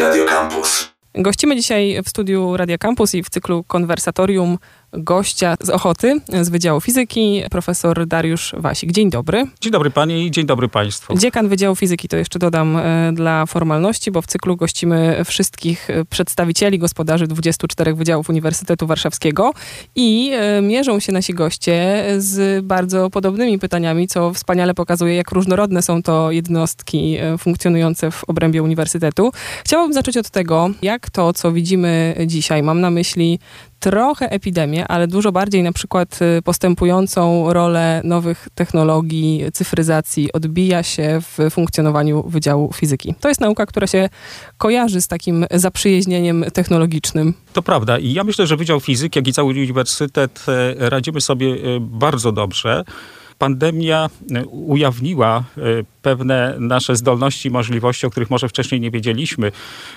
Radio 0.00 0.24
Campus. 0.24 0.90
Gościmy 1.14 1.56
dzisiaj 1.56 2.02
w 2.04 2.08
studiu 2.08 2.56
Radia 2.56 2.78
Campus 2.78 3.14
i 3.14 3.22
w 3.22 3.30
cyklu 3.30 3.64
Konwersatorium 3.64 4.58
gościa 4.92 5.54
z 5.62 5.70
Ochoty, 5.70 6.20
z 6.42 6.48
Wydziału 6.48 6.80
Fizyki, 6.80 7.42
profesor 7.50 8.06
Dariusz 8.06 8.54
Wasik. 8.58 8.92
Dzień 8.92 9.10
dobry. 9.10 9.46
Dzień 9.60 9.72
dobry 9.72 9.90
pani 9.90 10.26
i 10.26 10.30
dzień 10.30 10.46
dobry 10.46 10.68
państwu. 10.68 11.18
Dziekan 11.18 11.48
Wydziału 11.48 11.76
Fizyki, 11.76 12.08
to 12.08 12.16
jeszcze 12.16 12.38
dodam 12.38 12.76
e, 12.76 13.12
dla 13.12 13.46
formalności, 13.46 14.10
bo 14.10 14.22
w 14.22 14.26
cyklu 14.26 14.56
gościmy 14.56 15.22
wszystkich 15.24 15.90
e, 15.90 16.04
przedstawicieli, 16.04 16.78
gospodarzy 16.78 17.26
24 17.26 17.94
Wydziałów 17.94 18.28
Uniwersytetu 18.28 18.86
Warszawskiego 18.86 19.52
i 19.96 20.30
e, 20.32 20.62
mierzą 20.62 21.00
się 21.00 21.12
nasi 21.12 21.34
goście 21.34 22.04
z 22.18 22.64
bardzo 22.64 23.10
podobnymi 23.10 23.58
pytaniami, 23.58 24.08
co 24.08 24.34
wspaniale 24.34 24.74
pokazuje, 24.74 25.14
jak 25.14 25.30
różnorodne 25.30 25.82
są 25.82 26.02
to 26.02 26.30
jednostki 26.30 27.18
funkcjonujące 27.38 28.10
w 28.10 28.24
obrębie 28.24 28.62
uniwersytetu. 28.62 29.32
Chciałabym 29.64 29.92
zacząć 29.92 30.16
od 30.16 30.30
tego, 30.30 30.70
jak 30.82 31.10
to, 31.10 31.32
co 31.32 31.52
widzimy 31.52 32.14
dzisiaj, 32.26 32.62
mam 32.62 32.80
na 32.80 32.90
myśli 32.90 33.38
trochę 33.80 34.30
epidemię, 34.30 34.88
ale 34.88 35.06
dużo 35.06 35.32
bardziej 35.32 35.62
na 35.62 35.72
przykład 35.72 36.18
y, 36.38 36.42
postępującą 36.42 37.52
rolę 37.52 38.00
nowych 38.04 38.48
technologii, 38.54 39.44
cyfryzacji 39.52 40.32
odbija 40.32 40.82
się 40.82 41.20
w 41.20 41.50
funkcjonowaniu 41.50 42.22
Wydziału 42.28 42.72
Fizyki. 42.72 43.14
To 43.20 43.28
jest 43.28 43.40
nauka, 43.40 43.66
która 43.66 43.86
się 43.86 44.08
kojarzy 44.58 45.00
z 45.00 45.08
takim 45.08 45.46
zaprzyjaźnieniem 45.50 46.44
technologicznym. 46.52 47.34
To 47.52 47.62
prawda 47.62 47.98
i 47.98 48.12
ja 48.12 48.24
myślę, 48.24 48.46
że 48.46 48.56
Wydział 48.56 48.80
Fizyki, 48.80 49.18
jak 49.18 49.28
i 49.28 49.32
cały 49.32 49.48
uniwersytet 49.48 50.44
e, 50.48 50.90
radzimy 50.90 51.20
sobie 51.20 51.46
e, 51.46 51.56
bardzo 51.80 52.32
dobrze 52.32 52.84
pandemia 53.40 54.10
e, 54.34 54.46
ujawniła 54.46 55.38
e, 55.38 55.60
pewne 56.02 56.56
nasze 56.58 56.96
zdolności 56.96 57.48
i 57.48 57.50
możliwości, 57.50 58.06
o 58.06 58.10
których 58.10 58.30
może 58.30 58.48
wcześniej 58.48 58.80
nie 58.80 58.90
wiedzieliśmy, 58.90 59.52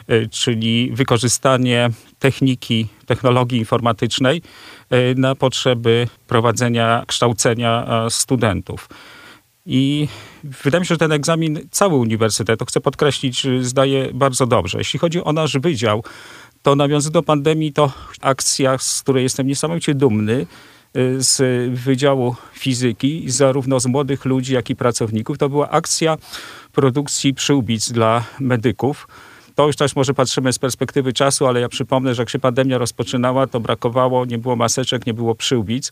e, 0.08 0.28
czyli 0.28 0.92
wykorzystanie 0.94 1.90
techniki, 2.20 2.88
technologii 3.06 3.60
informatycznej 3.60 4.42
na 5.16 5.36
potrzeby 5.36 6.08
prowadzenia 6.28 7.04
kształcenia 7.08 7.88
studentów. 8.10 8.90
I 9.66 10.08
wydaje 10.44 10.80
mi 10.80 10.86
się, 10.86 10.96
że 10.96 11.00
ten 11.00 11.12
egzamin 11.12 11.60
cały 11.72 11.96
uniwersytet, 11.96 12.60
to 12.60 12.66
chcę 12.66 12.82
podkreślić, 12.82 13.48
zdaje 13.62 14.10
bardzo 14.14 14.48
dobrze. 14.48 14.78
Jeśli 14.78 15.00
chodzi 15.00 15.24
o 15.24 15.34
nasz 15.34 15.58
wydział, 15.58 16.04
to 16.62 16.76
nawiązując 16.76 17.12
do 17.12 17.24
pandemii, 17.24 17.74
to 17.74 17.92
akcja, 18.22 18.78
z 18.78 19.02
której 19.02 19.24
jestem 19.24 19.48
niesamowicie 19.48 19.94
dumny, 19.94 20.46
z 21.18 21.42
Wydziału 21.80 22.36
Fizyki, 22.54 23.32
zarówno 23.32 23.80
z 23.80 23.86
młodych 23.86 24.26
ludzi, 24.26 24.54
jak 24.54 24.70
i 24.70 24.76
pracowników. 24.76 25.38
To 25.38 25.50
była 25.50 25.70
akcja 25.70 26.18
produkcji 26.72 27.34
przyłbic 27.34 27.92
dla 27.92 28.24
medyków. 28.40 29.08
To 29.56 29.68
już 29.68 29.76
też 29.76 29.96
może 29.96 30.14
patrzymy 30.14 30.54
z 30.54 30.60
perspektywy 30.60 31.14
czasu, 31.14 31.48
ale 31.48 31.62
ja 31.62 31.70
przypomnę, 31.70 32.16
że 32.16 32.22
jak 32.22 32.30
się 32.30 32.40
pandemia 32.40 32.78
rozpoczynała, 32.78 33.48
to 33.48 33.60
brakowało, 33.60 34.26
nie 34.26 34.38
było 34.38 34.56
maseczek, 34.56 35.06
nie 35.06 35.14
było 35.14 35.36
przyłbic. 35.36 35.92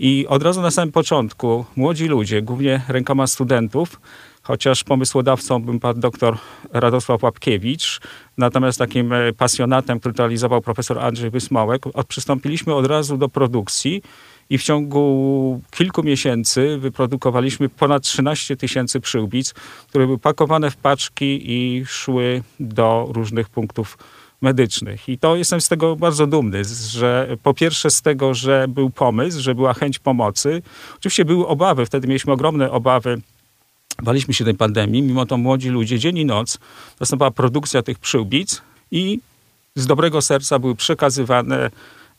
I 0.00 0.26
od 0.28 0.42
razu 0.42 0.62
na 0.62 0.70
samym 0.70 0.92
początku 0.92 1.64
młodzi 1.76 2.06
ludzie, 2.06 2.42
głównie 2.42 2.82
rękoma 2.88 3.26
studentów, 3.26 4.00
chociaż 4.42 4.84
pomysłodawcą 4.84 5.62
był 5.62 5.80
pan 5.80 6.00
doktor 6.00 6.38
Radosław 6.72 7.22
Łapkiewicz, 7.22 8.00
natomiast 8.36 8.78
takim 8.78 9.12
e, 9.12 9.32
pasjonatem, 9.32 10.00
który 10.00 10.14
realizował 10.18 10.60
profesor 10.60 10.98
Andrzej 10.98 11.30
Wysmałek, 11.30 11.82
przystąpiliśmy 12.08 12.74
od 12.74 12.86
razu 12.86 13.16
do 13.16 13.28
produkcji 13.28 14.02
i 14.50 14.58
w 14.58 14.62
ciągu 14.62 15.60
kilku 15.70 16.02
miesięcy 16.02 16.78
wyprodukowaliśmy 16.78 17.68
ponad 17.68 18.02
13 18.02 18.56
tysięcy 18.56 19.00
przyłbic, 19.00 19.54
które 19.88 20.06
były 20.06 20.18
pakowane 20.18 20.70
w 20.70 20.76
paczki 20.76 21.40
i 21.52 21.86
szły 21.86 22.42
do 22.60 23.08
różnych 23.12 23.48
punktów 23.48 23.98
medycznych. 24.40 25.08
I 25.08 25.18
to 25.18 25.36
jestem 25.36 25.60
z 25.60 25.68
tego 25.68 25.96
bardzo 25.96 26.26
dumny, 26.26 26.62
że 26.90 27.36
po 27.42 27.54
pierwsze 27.54 27.90
z 27.90 28.02
tego, 28.02 28.34
że 28.34 28.66
był 28.68 28.90
pomysł, 28.90 29.40
że 29.40 29.54
była 29.54 29.74
chęć 29.74 29.98
pomocy. 29.98 30.62
Oczywiście 30.96 31.24
były 31.24 31.46
obawy, 31.46 31.86
wtedy 31.86 32.08
mieliśmy 32.08 32.32
ogromne 32.32 32.70
obawy 32.70 33.20
baliśmy 34.02 34.34
się 34.34 34.44
tej 34.44 34.54
pandemii, 34.54 35.02
mimo 35.02 35.26
to 35.26 35.36
młodzi 35.36 35.68
ludzie 35.68 35.98
dzień 35.98 36.18
i 36.18 36.24
noc 36.24 36.58
nastąpiła 37.00 37.30
produkcja 37.30 37.82
tych 37.82 37.98
przyłbic 37.98 38.62
i 38.90 39.20
z 39.74 39.86
dobrego 39.86 40.22
serca 40.22 40.58
były 40.58 40.74
przekazywane 40.74 41.70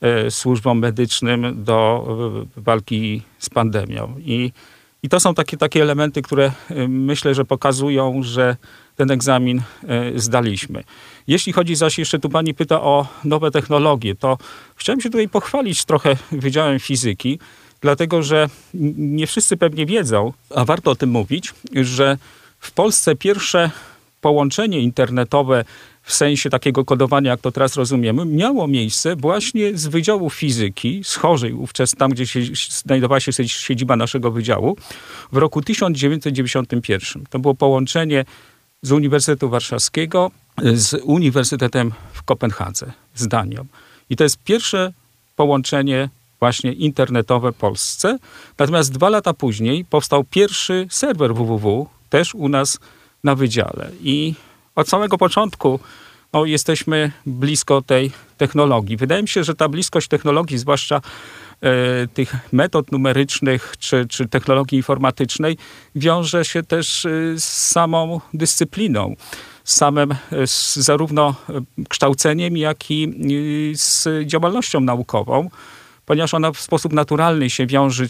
e, 0.01 0.31
służbom 0.31 0.79
medycznym 0.79 1.63
do 1.63 2.07
e, 2.57 2.61
walki 2.61 3.21
z 3.39 3.49
pandemią. 3.49 4.15
I, 4.19 4.51
i 5.03 5.09
to 5.09 5.19
są 5.19 5.33
takie, 5.33 5.57
takie 5.57 5.81
elementy, 5.81 6.21
które 6.21 6.51
e, 6.69 6.87
myślę, 6.87 7.35
że 7.35 7.45
pokazują, 7.45 8.23
że 8.23 8.57
ten 8.95 9.11
egzamin 9.11 9.61
zdaliśmy. 10.15 10.83
Jeśli 11.27 11.53
chodzi 11.53 11.75
zaś 11.75 11.99
jeszcze 11.99 12.19
tu 12.19 12.29
pani 12.29 12.53
pyta 12.53 12.81
o 12.81 13.07
nowe 13.23 13.51
technologie, 13.51 14.15
to 14.15 14.37
chciałem 14.75 15.01
się 15.01 15.09
tutaj 15.09 15.29
pochwalić 15.29 15.85
trochę 15.85 16.15
Wydziałem 16.31 16.79
Fizyki, 16.79 17.39
dlatego 17.81 18.23
że 18.23 18.49
nie 18.97 19.27
wszyscy 19.27 19.57
pewnie 19.57 19.85
wiedzą, 19.85 20.33
a 20.55 20.65
warto 20.65 20.91
o 20.91 20.95
tym 20.95 21.09
mówić, 21.09 21.53
że 21.75 22.17
w 22.59 22.71
Polsce 22.71 23.15
pierwsze 23.15 23.71
połączenie 24.21 24.79
internetowe 24.79 25.65
w 26.03 26.13
sensie 26.13 26.49
takiego 26.49 26.85
kodowania, 26.85 27.31
jak 27.31 27.41
to 27.41 27.51
teraz 27.51 27.75
rozumiemy, 27.75 28.25
miało 28.25 28.67
miejsce 28.67 29.15
właśnie 29.15 29.77
z 29.77 29.87
Wydziału 29.87 30.29
Fizyki, 30.29 31.01
z 31.03 31.15
Chorzej, 31.15 31.53
ówczes 31.53 31.91
tam, 31.91 32.11
gdzie 32.11 32.27
się, 32.27 32.39
znajdowała 32.69 33.19
się 33.19 33.31
siedziba 33.47 33.95
naszego 33.95 34.31
wydziału, 34.31 34.77
w 35.31 35.37
roku 35.37 35.61
1991. 35.61 37.25
To 37.29 37.39
było 37.39 37.55
połączenie 37.55 38.25
z 38.81 38.91
Uniwersytetu 38.91 39.49
Warszawskiego 39.49 40.31
z 40.73 41.01
Uniwersytetem 41.03 41.91
w 42.13 42.23
Kopenhadze, 42.23 42.91
z 43.15 43.27
Danią. 43.27 43.65
I 44.09 44.15
to 44.15 44.23
jest 44.23 44.43
pierwsze 44.43 44.93
połączenie 45.35 46.09
właśnie 46.39 46.73
internetowe 46.73 47.51
Polsce. 47.51 48.17
Natomiast 48.57 48.91
dwa 48.91 49.09
lata 49.09 49.33
później 49.33 49.85
powstał 49.85 50.23
pierwszy 50.23 50.87
serwer 50.89 51.33
www, 51.33 51.87
też 52.09 52.35
u 52.35 52.49
nas 52.49 52.79
na 53.23 53.35
wydziale. 53.35 53.91
I 54.01 54.33
od 54.75 54.89
samego 54.89 55.17
początku 55.17 55.79
no, 56.33 56.45
jesteśmy 56.45 57.11
blisko 57.25 57.81
tej 57.81 58.11
technologii. 58.37 58.97
Wydaje 58.97 59.21
mi 59.21 59.27
się, 59.27 59.43
że 59.43 59.55
ta 59.55 59.69
bliskość 59.69 60.07
technologii, 60.07 60.57
zwłaszcza 60.57 61.01
e, 61.61 62.07
tych 62.07 62.35
metod 62.51 62.91
numerycznych 62.91 63.75
czy, 63.79 64.05
czy 64.09 64.27
technologii 64.27 64.77
informatycznej, 64.77 65.57
wiąże 65.95 66.45
się 66.45 66.63
też 66.63 67.05
e, 67.05 67.09
z 67.37 67.43
samą 67.43 68.21
dyscypliną 68.33 69.15
z 69.63 69.75
samym 69.75 70.11
e, 70.11 70.47
z 70.47 70.75
zarówno 70.75 71.35
kształceniem, 71.89 72.57
jak 72.57 72.91
i 72.91 73.13
z 73.75 74.07
działalnością 74.25 74.79
naukową 74.79 75.49
ponieważ 76.09 76.33
ona 76.33 76.51
w 76.51 76.59
sposób 76.59 76.93
naturalny 76.93 77.49
się 77.49 77.67
wiąże. 77.67 78.05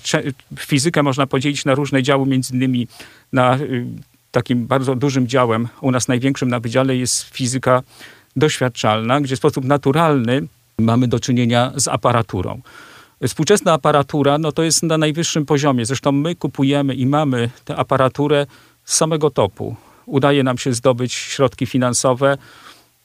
Fizykę 0.59 1.03
można 1.03 1.27
podzielić 1.27 1.65
na 1.65 1.75
różne 1.75 2.03
działy, 2.03 2.27
między 2.27 2.53
innymi 2.53 2.87
na 3.33 3.57
y, 3.57 3.85
takim 4.31 4.67
bardzo 4.67 4.95
dużym 4.95 5.27
działem, 5.27 5.67
u 5.81 5.91
nas 5.91 6.07
największym 6.07 6.49
na 6.49 6.59
wydziale 6.59 6.95
jest 6.95 7.23
fizyka 7.23 7.81
doświadczalna, 8.35 9.21
gdzie 9.21 9.35
w 9.35 9.39
sposób 9.39 9.65
naturalny 9.65 10.41
mamy 10.79 11.07
do 11.07 11.19
czynienia 11.19 11.71
z 11.75 11.87
aparaturą. 11.87 12.61
Współczesna 13.27 13.73
aparatura 13.73 14.37
no 14.37 14.51
to 14.51 14.63
jest 14.63 14.83
na 14.83 14.97
najwyższym 14.97 15.45
poziomie. 15.45 15.85
Zresztą 15.85 16.11
my 16.11 16.35
kupujemy 16.35 16.95
i 16.95 17.05
mamy 17.05 17.49
tę 17.65 17.75
aparaturę 17.75 18.45
z 18.85 18.95
samego 18.95 19.29
topu. 19.29 19.75
Udaje 20.05 20.43
nam 20.43 20.57
się 20.57 20.73
zdobyć 20.73 21.13
środki 21.13 21.65
finansowe, 21.65 22.37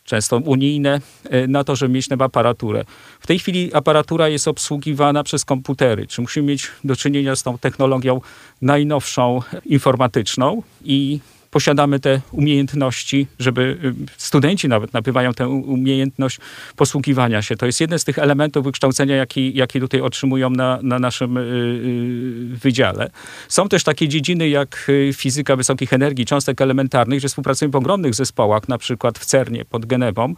często 0.05 0.37
unijne, 0.37 1.01
e, 1.31 1.47
na 1.47 1.65
to, 1.65 1.77
żeby 1.77 1.95
mieć 1.95 2.09
tę 2.09 2.17
aparaturę. 2.21 2.85
W 3.21 3.27
tej 3.27 3.39
chwili 3.39 3.75
aparatura 3.75 4.29
jest 4.29 4.49
obsługiwana 4.49 5.25
przez 5.25 5.45
komputery, 5.45 6.07
czy 6.07 6.21
musimy 6.21 6.47
mieć 6.47 6.71
do 6.85 6.97
czynienia 6.97 7.37
z 7.37 7.43
tą 7.43 7.59
technologią 7.59 8.21
najnowszą 8.63 9.43
informatyczną 9.65 10.63
i 10.85 11.21
posiadamy 11.55 12.01
te 12.01 12.21
umiejętności, 12.33 13.27
żeby 13.39 13.79
y, 13.85 13.95
studenci 14.17 14.69
nawet 14.69 14.93
nabywają 14.93 15.35
tę 15.35 15.49
umiejętność 15.49 16.39
posługiwania 16.77 17.43
się. 17.43 17.57
To 17.57 17.67
jest 17.67 17.81
jeden 17.81 17.99
z 17.99 18.05
tych 18.05 18.19
elementów 18.19 18.65
wykształcenia, 18.65 19.17
jaki, 19.17 19.55
jaki 19.55 19.81
tutaj 19.81 20.01
otrzymują 20.01 20.51
na, 20.51 20.79
na 20.83 20.99
naszym 20.99 21.37
y, 21.37 21.41
y, 21.41 22.57
wydziale. 22.57 23.11
Są 23.49 23.69
też 23.69 23.85
takie 23.85 24.09
dziedziny 24.09 24.49
jak 24.49 24.91
fizyka 25.13 25.57
wysokich 25.57 25.93
energii, 25.93 26.27
cząstek 26.27 26.61
elementarnych, 26.61 27.21
że 27.21 27.29
współpracujemy 27.29 27.73
w 27.73 27.77
ogromnych 27.77 28.15
zespołach, 28.15 28.69
na 28.69 28.79
przykład 28.79 29.19
w 29.19 29.25
CERNie 29.25 29.65
pod 29.65 29.87
Genewą, 29.87 30.35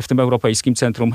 w 0.00 0.08
tym 0.08 0.20
Europejskim 0.20 0.74
Centrum 0.74 1.14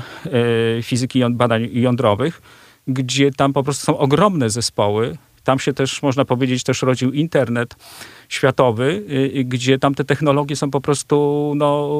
Fizyki 0.82 1.22
Badań 1.30 1.68
Jądrowych, 1.72 2.42
gdzie 2.86 3.30
tam 3.30 3.52
po 3.52 3.62
prostu 3.62 3.86
są 3.86 3.98
ogromne 3.98 4.50
zespoły. 4.50 5.16
Tam 5.44 5.58
się 5.58 5.72
też, 5.72 6.02
można 6.02 6.24
powiedzieć, 6.24 6.62
też 6.62 6.82
rodził 6.82 7.12
internet 7.12 7.74
światowy, 8.32 9.04
y, 9.10 9.38
y, 9.38 9.44
gdzie 9.44 9.78
tam 9.78 9.94
te 9.94 10.04
technologie 10.04 10.56
są 10.56 10.70
po 10.70 10.80
prostu 10.80 11.52
no, 11.56 11.98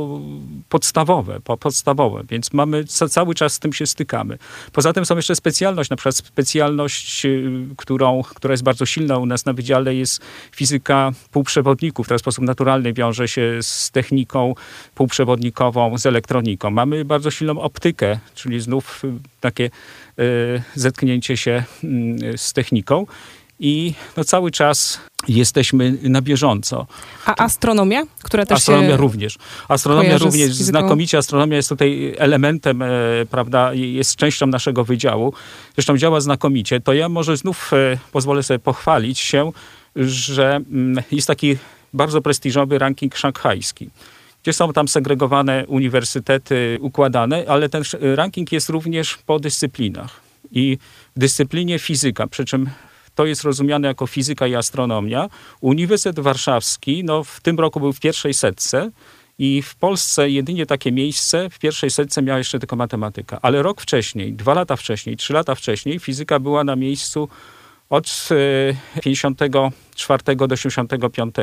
podstawowe, 0.69 1.41
podstawowe, 1.41 2.23
więc 2.31 2.53
mamy 2.53 2.85
cały 2.85 3.35
czas 3.35 3.53
z 3.53 3.59
tym 3.59 3.73
się 3.73 3.87
stykamy. 3.87 4.39
Poza 4.73 4.93
tym 4.93 5.07
są 5.07 5.17
jeszcze 5.17 5.35
specjalność, 5.35 5.91
na 5.91 5.97
przykład 5.97 6.17
specjalność, 6.17 7.25
y, 7.25 7.51
którą, 7.77 8.23
która 8.23 8.53
jest 8.53 8.63
bardzo 8.63 8.87
silna 8.87 9.19
u 9.19 9.27
nas 9.27 9.47
na 9.47 9.53
wydziale 9.53 9.95
jest 9.95 10.21
fizyka 10.53 11.13
półprzewodników, 11.31 12.07
która 12.07 12.19
w 12.19 12.21
sposób 12.21 12.45
naturalny 12.45 12.93
wiąże 12.93 13.29
się 13.29 13.59
z 13.63 13.91
techniką 13.91 14.55
półprzewodnikową, 14.95 15.99
z 15.99 16.07
elektroniką. 16.07 16.71
Mamy 16.71 17.05
bardzo 17.05 17.31
silną 17.31 17.61
optykę, 17.61 18.19
czyli 18.35 18.61
znów 18.61 19.03
takie 19.41 19.71
zetknięcie 20.75 21.37
się 21.37 21.65
mm, 21.85 22.39
z 22.39 22.53
techniką 22.53 23.07
i 23.63 23.95
no, 24.17 24.25
cały 24.25 24.51
czas 24.51 25.01
jesteśmy 25.29 25.99
na 26.03 26.23
bieżąco. 26.23 26.87
A 27.27 27.45
astronomia, 27.45 28.03
która 28.23 28.47
też 28.47 28.59
Astronomia 28.59 28.97
również. 28.97 29.39
Astronomia 29.69 30.19
również, 30.19 30.55
znakomicie 30.55 31.19
astronomia 31.19 31.57
jest 31.57 31.69
tutaj 31.69 32.15
elementem, 32.19 32.83
e, 32.83 32.89
prawda, 33.31 33.75
jest 33.75 34.17
częścią 34.17 34.47
naszego 34.47 34.85
wydziału. 34.85 35.33
Zresztą 35.75 35.99
działa 35.99 36.21
znakomicie. 36.21 36.81
To 36.81 36.93
ja 36.93 37.09
może 37.09 37.37
znów 37.37 37.73
e, 37.73 37.99
pozwolę 38.13 38.43
sobie 38.43 38.59
pochwalić 38.59 39.19
się, 39.19 39.53
że 39.97 40.57
mm, 40.57 41.05
jest 41.13 41.29
taki 41.29 41.57
bardzo 41.93 42.23
prestiżowy 42.23 42.79
ranking 42.79 43.17
szanghajski 43.17 43.91
gdzie 44.43 44.53
są 44.53 44.73
tam 44.73 44.89
segregowane 44.89 45.67
uniwersytety 45.67 46.79
układane, 46.81 47.45
ale 47.49 47.69
ten 47.69 47.83
ranking 48.01 48.53
jest 48.53 48.69
również 48.69 49.19
po 49.27 49.39
dyscyplinach. 49.39 50.21
I 50.53 50.79
w 51.17 51.21
dyscyplinie 51.21 51.79
fizyka, 51.79 52.27
przy 52.27 52.45
czym 52.45 52.71
to 53.15 53.27
jest 53.27 53.45
rozumiane 53.45 53.89
jako 53.89 54.07
fizyka 54.07 54.47
i 54.47 54.55
astronomia. 54.55 55.29
Uniwersytet 55.61 56.21
Warszawski 56.21 57.05
no, 57.05 57.25
w 57.25 57.41
tym 57.41 57.59
roku 57.59 57.81
był 57.81 57.93
w 57.93 58.01
pierwszej 58.01 58.35
setce 58.35 58.91
i 59.39 59.63
w 59.63 59.75
Polsce 59.75 60.31
jedynie 60.31 60.67
takie 60.67 60.93
miejsce 60.93 61.51
w 61.51 61.59
pierwszej 61.59 61.91
setce 61.91 62.23
miała 62.23 62.39
jeszcze 62.39 62.59
tylko 62.59 62.77
matematyka. 62.77 63.39
Ale 63.43 63.63
rok 63.63 63.81
wcześniej, 63.81 64.33
dwa 64.33 64.55
lata 64.55 64.77
wcześniej, 64.77 65.17
trzy 65.17 65.33
lata 65.33 65.55
wcześniej 65.55 65.99
fizyka 65.99 66.39
była 66.39 66.65
na 66.65 66.77
miejscu 66.77 67.29
od 67.91 68.29
54 69.03 70.23
e, 70.27 70.37
do 70.37 70.55
85. 70.55 71.35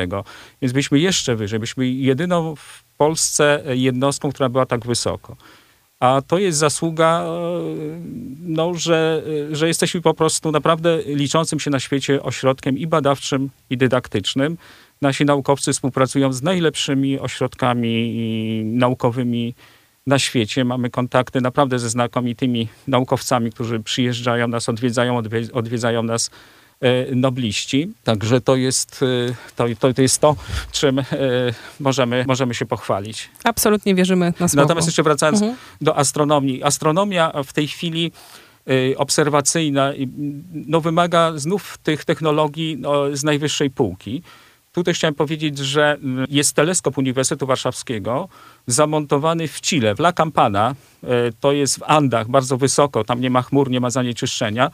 Więc 0.62 0.72
byliśmy 0.72 0.98
jeszcze 0.98 1.36
wyżej. 1.36 1.58
Byliśmy 1.58 1.88
jedyną 1.88 2.56
w 2.56 2.84
Polsce 2.96 3.62
jednostką, 3.66 4.32
która 4.32 4.48
była 4.48 4.66
tak 4.66 4.86
wysoko. 4.86 5.36
A 6.00 6.22
to 6.26 6.38
jest 6.38 6.58
zasługa, 6.58 7.22
e, 7.22 7.28
no, 8.46 8.74
że, 8.74 9.22
że 9.52 9.68
jesteśmy 9.68 10.00
po 10.00 10.14
prostu 10.14 10.52
naprawdę 10.52 11.02
liczącym 11.06 11.60
się 11.60 11.70
na 11.70 11.80
świecie 11.80 12.22
ośrodkiem 12.22 12.78
i 12.78 12.86
badawczym, 12.86 13.50
i 13.70 13.76
dydaktycznym. 13.76 14.58
Nasi 15.02 15.24
naukowcy 15.24 15.72
współpracują 15.72 16.32
z 16.32 16.42
najlepszymi 16.42 17.18
ośrodkami 17.18 18.14
naukowymi 18.64 19.54
na 20.06 20.18
świecie. 20.18 20.64
Mamy 20.64 20.90
kontakty 20.90 21.40
naprawdę 21.40 21.78
ze 21.78 21.90
znakomitymi 21.90 22.68
naukowcami, 22.86 23.52
którzy 23.52 23.80
przyjeżdżają 23.80 24.48
nas, 24.48 24.68
odwiedzają, 24.68 25.22
odwiedzają 25.52 26.02
nas 26.02 26.30
E, 26.30 26.59
nobliści. 27.16 27.92
Także 28.04 28.40
to 28.40 28.56
jest 28.56 29.00
e, 29.28 29.34
to, 29.56 29.64
to, 29.80 29.94
to, 29.94 30.02
jest 30.02 30.18
to 30.18 30.36
czym 30.72 30.98
e, 30.98 31.04
możemy, 31.80 32.24
możemy 32.28 32.54
się 32.54 32.66
pochwalić. 32.66 33.30
Absolutnie 33.44 33.94
wierzymy 33.94 34.32
na 34.40 34.48
słowo. 34.48 34.62
Natomiast 34.62 34.88
jeszcze 34.88 35.02
wracając 35.02 35.42
mhm. 35.42 35.58
do 35.80 35.96
astronomii. 35.96 36.62
Astronomia 36.62 37.32
w 37.44 37.52
tej 37.52 37.68
chwili 37.68 38.12
obserwacyjna 38.96 39.92
no, 40.52 40.80
wymaga 40.80 41.32
znów 41.36 41.78
tych 41.82 42.04
technologii 42.04 42.76
no, 42.78 43.16
z 43.16 43.24
najwyższej 43.24 43.70
półki. 43.70 44.22
Tutaj 44.72 44.94
chciałem 44.94 45.14
powiedzieć, 45.14 45.58
że 45.58 45.98
jest 46.28 46.56
teleskop 46.56 46.98
Uniwersytetu 46.98 47.46
Warszawskiego 47.46 48.28
zamontowany 48.66 49.48
w 49.48 49.60
Chile, 49.60 49.94
w 49.94 50.00
La 50.00 50.12
Campana. 50.12 50.74
To 51.40 51.52
jest 51.52 51.78
w 51.78 51.82
Andach, 51.82 52.28
bardzo 52.28 52.56
wysoko, 52.56 53.04
tam 53.04 53.20
nie 53.20 53.30
ma 53.30 53.42
chmur, 53.42 53.70
nie 53.70 53.80
ma 53.80 53.90
zanieczyszczenia. 53.90 54.70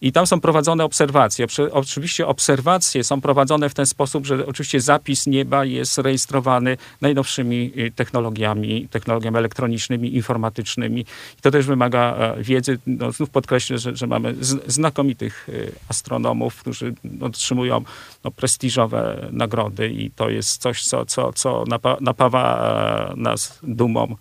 I 0.00 0.12
tam 0.12 0.26
są 0.26 0.40
prowadzone 0.40 0.84
obserwacje. 0.84 1.46
Oczywiście 1.72 2.26
obserwacje 2.26 3.04
są 3.04 3.20
prowadzone 3.20 3.68
w 3.68 3.74
ten 3.74 3.86
sposób, 3.86 4.26
że 4.26 4.46
oczywiście 4.46 4.80
zapis 4.80 5.26
nieba 5.26 5.64
jest 5.64 5.98
rejestrowany 5.98 6.76
najnowszymi 7.00 7.72
y, 7.76 7.90
technologiami, 7.90 8.88
technologiami 8.90 9.36
elektronicznymi, 9.36 10.14
informatycznymi. 10.14 11.00
I 11.38 11.42
to 11.42 11.50
też 11.50 11.66
wymaga 11.66 12.16
e, 12.16 12.42
wiedzy. 12.42 12.78
No, 12.86 13.12
znów 13.12 13.30
podkreślę, 13.30 13.78
że, 13.78 13.96
że 13.96 14.06
mamy 14.06 14.34
znakomitych 14.66 15.48
y, 15.48 15.72
astronomów, 15.88 16.56
którzy 16.60 16.94
otrzymują 17.20 17.84
no, 18.24 18.30
prestiżowe 18.30 19.28
nagrody 19.32 19.88
i 19.88 20.10
to 20.10 20.30
jest 20.30 20.62
coś, 20.62 20.84
co, 20.84 21.06
co, 21.06 21.32
co 21.32 21.64
napawa 22.00 22.58
e, 23.12 23.16
nas 23.16 23.58
dumą 23.62 24.16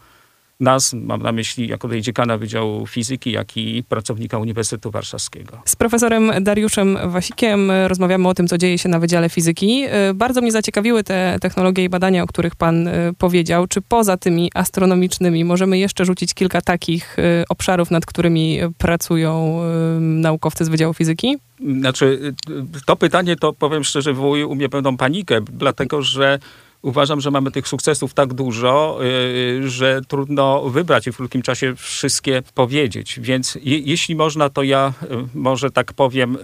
nas, 0.59 0.93
mam 0.93 1.21
na 1.21 1.31
myśli 1.31 1.67
jako 1.67 1.99
dziekana 1.99 2.37
Wydziału 2.37 2.87
Fizyki, 2.87 3.31
jak 3.31 3.57
i 3.57 3.83
pracownika 3.83 4.37
Uniwersytetu 4.37 4.91
Warszawskiego. 4.91 5.61
Z 5.65 5.75
profesorem 5.75 6.31
Dariuszem 6.41 6.97
Wasikiem 7.05 7.71
rozmawiamy 7.87 8.27
o 8.27 8.33
tym, 8.33 8.47
co 8.47 8.57
dzieje 8.57 8.77
się 8.77 8.89
na 8.89 8.99
Wydziale 8.99 9.29
Fizyki. 9.29 9.85
Y, 10.09 10.13
bardzo 10.13 10.41
mnie 10.41 10.51
zaciekawiły 10.51 11.03
te 11.03 11.37
technologie 11.41 11.83
i 11.83 11.89
badania, 11.89 12.23
o 12.23 12.27
których 12.27 12.55
pan 12.55 12.87
y, 12.87 13.13
powiedział. 13.17 13.67
Czy 13.67 13.81
poza 13.81 14.17
tymi 14.17 14.51
astronomicznymi 14.53 15.45
możemy 15.45 15.77
jeszcze 15.77 16.05
rzucić 16.05 16.33
kilka 16.33 16.61
takich 16.61 17.19
y, 17.19 17.43
obszarów, 17.49 17.91
nad 17.91 18.05
którymi 18.05 18.59
pracują 18.77 19.61
naukowcy 19.99 20.65
z 20.65 20.69
Wydziału 20.69 20.93
Fizyki? 20.93 21.37
Znaczy, 21.79 22.33
to 22.85 22.95
pytanie 22.95 23.35
to 23.35 23.53
powiem 23.53 23.83
szczerze 23.83 24.13
wywołuje 24.13 24.47
u 24.47 24.55
mnie 24.55 24.69
pewną 24.69 24.97
panikę, 24.97 25.41
dlatego 25.41 26.01
że 26.01 26.39
uważam, 26.85 27.21
że 27.21 27.31
mamy 27.31 27.51
tych 27.51 27.67
sukcesów 27.67 28.13
tak 28.13 28.33
dużo, 28.33 28.99
yy, 29.01 29.69
że 29.69 30.01
trudno 30.07 30.69
wybrać 30.69 31.07
i 31.07 31.11
w 31.11 31.17
krótkim 31.17 31.41
czasie 31.41 31.75
wszystkie 31.75 32.43
powiedzieć. 32.53 33.19
Więc 33.21 33.55
je, 33.55 33.79
jeśli 33.79 34.15
można, 34.15 34.49
to 34.49 34.63
ja 34.63 34.93
yy, 35.09 35.27
może 35.33 35.71
tak 35.71 35.93
powiem. 35.93 36.37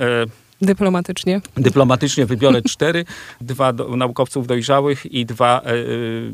Dyplomatycznie. 0.62 1.42
Dyplomatycznie 1.58 2.26
wybiorę 2.26 2.62
cztery, 2.74 3.06
dwa 3.42 3.74
do, 3.74 3.96
naukowców 3.96 4.48
dojrzałych 4.48 5.06
i 5.06 5.26
dwa 5.26 5.62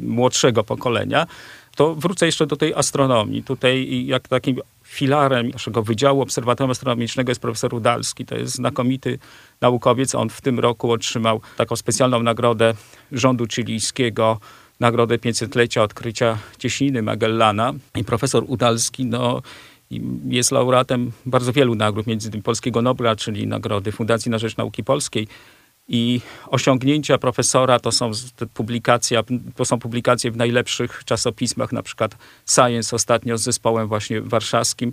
młodszego 0.01 0.63
pokolenia. 0.63 1.27
To 1.75 1.95
wrócę 1.95 2.25
jeszcze 2.25 2.48
do 2.48 2.56
tej 2.56 2.74
astronomii. 2.74 3.44
Tutaj 3.44 4.06
jak 4.06 4.27
takim 4.27 4.59
filarem 4.88 5.50
naszego 5.50 5.84
Wydziału 5.84 6.22
Obserwatorium 6.22 6.72
Astronomicznego 6.72 7.31
jest 7.31 7.42
profesor 7.42 7.74
Udalski. 7.74 8.25
To 8.25 8.36
jest 8.36 8.54
znakomity 8.54 9.19
naukowiec. 9.62 10.16
On 10.16 10.30
w 10.30 10.42
tym 10.42 10.60
roku 10.60 10.92
otrzymał 10.92 11.42
taką 11.57 11.75
specjalną 11.75 12.24
nagrodę 12.24 12.74
rządu 13.12 13.45
chilijskiego, 13.48 14.39
nagrodę 14.80 15.18
500-lecia 15.18 15.81
odkrycia 15.81 16.38
cieśniny 16.60 17.01
Magellana. 17.01 17.74
I 17.95 18.04
profesor 18.04 18.44
Udalski, 18.48 19.06
no, 19.06 19.42
jest 20.28 20.51
laureatem 20.51 21.12
bardzo 21.25 21.54
wielu 21.54 21.75
nagród, 21.75 22.07
między 22.07 22.28
innymi 22.28 22.44
Polskiego 22.44 22.81
Nobla, 22.81 23.16
czyli 23.16 23.48
nagrody 23.48 23.92
Fundacji 23.92 24.31
na 24.31 24.38
Rzecz 24.38 24.57
Nauki 24.57 24.83
Polskiej. 24.83 25.28
I 25.88 26.22
osiągnięcia 26.48 27.18
profesora 27.18 27.80
to 27.80 27.92
są, 27.92 28.12
publikacja, 28.54 29.24
to 29.56 29.66
są 29.66 29.80
publikacje 29.80 30.31
w 30.31 30.38
najlepszych 30.38 31.04
czasopismach, 31.06 31.72
na 31.72 31.84
przykład 31.84 32.16
Science 32.50 32.95
ostatnio 32.95 33.38
z 33.38 33.42
zespołem 33.42 33.88
właśnie 33.88 34.21
warszawskim, 34.21 34.92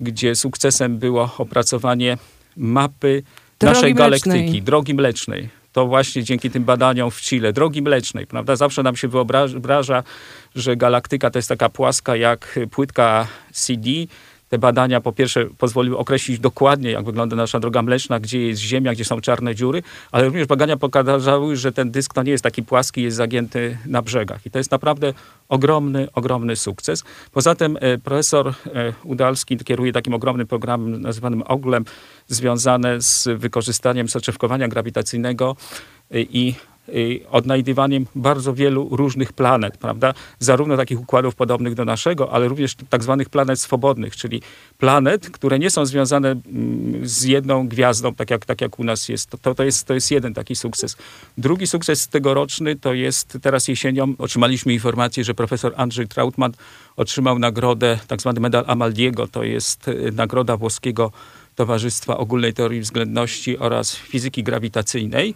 gdzie 0.00 0.34
sukcesem 0.34 0.98
było 0.98 1.34
opracowanie 1.38 2.18
mapy 2.56 3.22
drogi 3.58 3.74
naszej 3.74 3.94
galaktyki, 3.94 4.38
mlecznej. 4.38 4.62
drogi 4.62 4.94
mlecznej. 4.94 5.48
To 5.72 5.86
właśnie 5.86 6.24
dzięki 6.24 6.50
tym 6.50 6.64
badaniom 6.64 7.10
w 7.10 7.20
Chile, 7.20 7.52
drogi 7.52 7.82
mlecznej, 7.82 8.26
prawda? 8.26 8.56
Zawsze 8.56 8.82
nam 8.82 8.96
się 8.96 9.08
wyobraża, 9.08 10.02
że 10.54 10.76
galaktyka 10.76 11.30
to 11.30 11.38
jest 11.38 11.48
taka 11.48 11.68
płaska 11.68 12.16
jak 12.16 12.58
płytka 12.70 13.26
CD, 13.52 13.90
te 14.48 14.58
badania 14.58 15.00
po 15.00 15.12
pierwsze 15.12 15.46
pozwoliły 15.58 15.98
określić 15.98 16.38
dokładnie, 16.38 16.90
jak 16.90 17.04
wygląda 17.04 17.36
nasza 17.36 17.60
droga 17.60 17.82
mleczna, 17.82 18.20
gdzie 18.20 18.46
jest 18.46 18.60
Ziemia, 18.60 18.92
gdzie 18.92 19.04
są 19.04 19.20
czarne 19.20 19.54
dziury, 19.54 19.82
ale 20.12 20.24
również 20.24 20.46
badania 20.46 20.76
pokazały, 20.76 21.56
że 21.56 21.72
ten 21.72 21.90
dysk 21.90 22.14
to 22.14 22.22
nie 22.22 22.30
jest 22.30 22.44
taki 22.44 22.62
płaski, 22.62 23.02
jest 23.02 23.16
zagięty 23.16 23.78
na 23.86 24.02
brzegach. 24.02 24.46
I 24.46 24.50
to 24.50 24.58
jest 24.58 24.70
naprawdę 24.70 25.12
ogromny, 25.48 26.08
ogromny 26.14 26.56
sukces. 26.56 27.04
Poza 27.32 27.54
tym 27.54 27.78
e, 27.80 27.98
profesor 27.98 28.48
e, 28.48 28.92
Udalski 29.04 29.56
kieruje 29.56 29.92
takim 29.92 30.14
ogromnym 30.14 30.46
programem 30.46 31.02
nazywanym 31.02 31.42
OGLEM, 31.42 31.84
związane 32.28 33.02
z 33.02 33.28
wykorzystaniem 33.38 34.08
soczewkowania 34.08 34.68
grawitacyjnego 34.68 35.56
e, 36.10 36.20
i 36.20 36.54
odnajdywaniem 37.30 38.06
bardzo 38.14 38.54
wielu 38.54 38.88
różnych 38.90 39.32
planet, 39.32 39.78
prawda? 39.78 40.14
Zarówno 40.38 40.76
takich 40.76 41.00
układów 41.00 41.34
podobnych 41.34 41.74
do 41.74 41.84
naszego, 41.84 42.32
ale 42.32 42.48
również 42.48 42.74
tak 42.90 43.02
zwanych 43.02 43.28
planet 43.28 43.60
swobodnych, 43.60 44.16
czyli 44.16 44.42
planet, 44.78 45.30
które 45.30 45.58
nie 45.58 45.70
są 45.70 45.86
związane 45.86 46.28
mm, 46.30 47.08
z 47.08 47.22
jedną 47.22 47.68
gwiazdą, 47.68 48.14
tak 48.14 48.30
jak, 48.30 48.44
tak 48.44 48.60
jak 48.60 48.78
u 48.78 48.84
nas 48.84 49.08
jest. 49.08 49.30
To, 49.42 49.54
to, 49.54 49.64
jest. 49.64 49.86
to 49.86 49.94
jest 49.94 50.10
jeden 50.10 50.34
taki 50.34 50.56
sukces. 50.56 50.96
Drugi 51.38 51.66
sukces 51.66 52.08
tegoroczny 52.08 52.76
to 52.76 52.94
jest 52.94 53.38
teraz 53.42 53.68
jesienią 53.68 54.14
otrzymaliśmy 54.18 54.72
informację, 54.72 55.24
że 55.24 55.34
profesor 55.34 55.72
Andrzej 55.76 56.08
Trautmann 56.08 56.52
otrzymał 56.96 57.38
nagrodę, 57.38 57.98
tak 58.06 58.20
zwany 58.20 58.40
medal 58.40 58.64
Amaldiego, 58.66 59.26
to 59.26 59.42
jest 59.42 59.88
y, 59.88 60.12
nagroda 60.12 60.56
włoskiego 60.56 61.12
Towarzystwa 61.56 62.16
Ogólnej 62.16 62.54
Teorii 62.54 62.80
Względności 62.80 63.58
oraz 63.58 63.96
Fizyki 63.96 64.42
Grawitacyjnej 64.42 65.34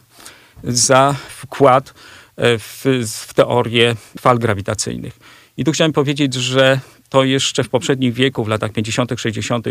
za 0.64 1.14
wkład 1.28 1.94
e, 2.36 2.58
w, 2.58 2.84
w 3.26 3.34
teorię 3.34 3.96
fal 4.20 4.38
grawitacyjnych. 4.38 5.18
I 5.56 5.64
tu 5.64 5.72
chciałem 5.72 5.92
powiedzieć, 5.92 6.34
że 6.34 6.80
to 7.08 7.24
jeszcze 7.24 7.64
w 7.64 7.68
poprzednich 7.68 8.14
wieku, 8.14 8.44
w 8.44 8.48
latach 8.48 8.72
50., 8.72 9.12
60., 9.16 9.66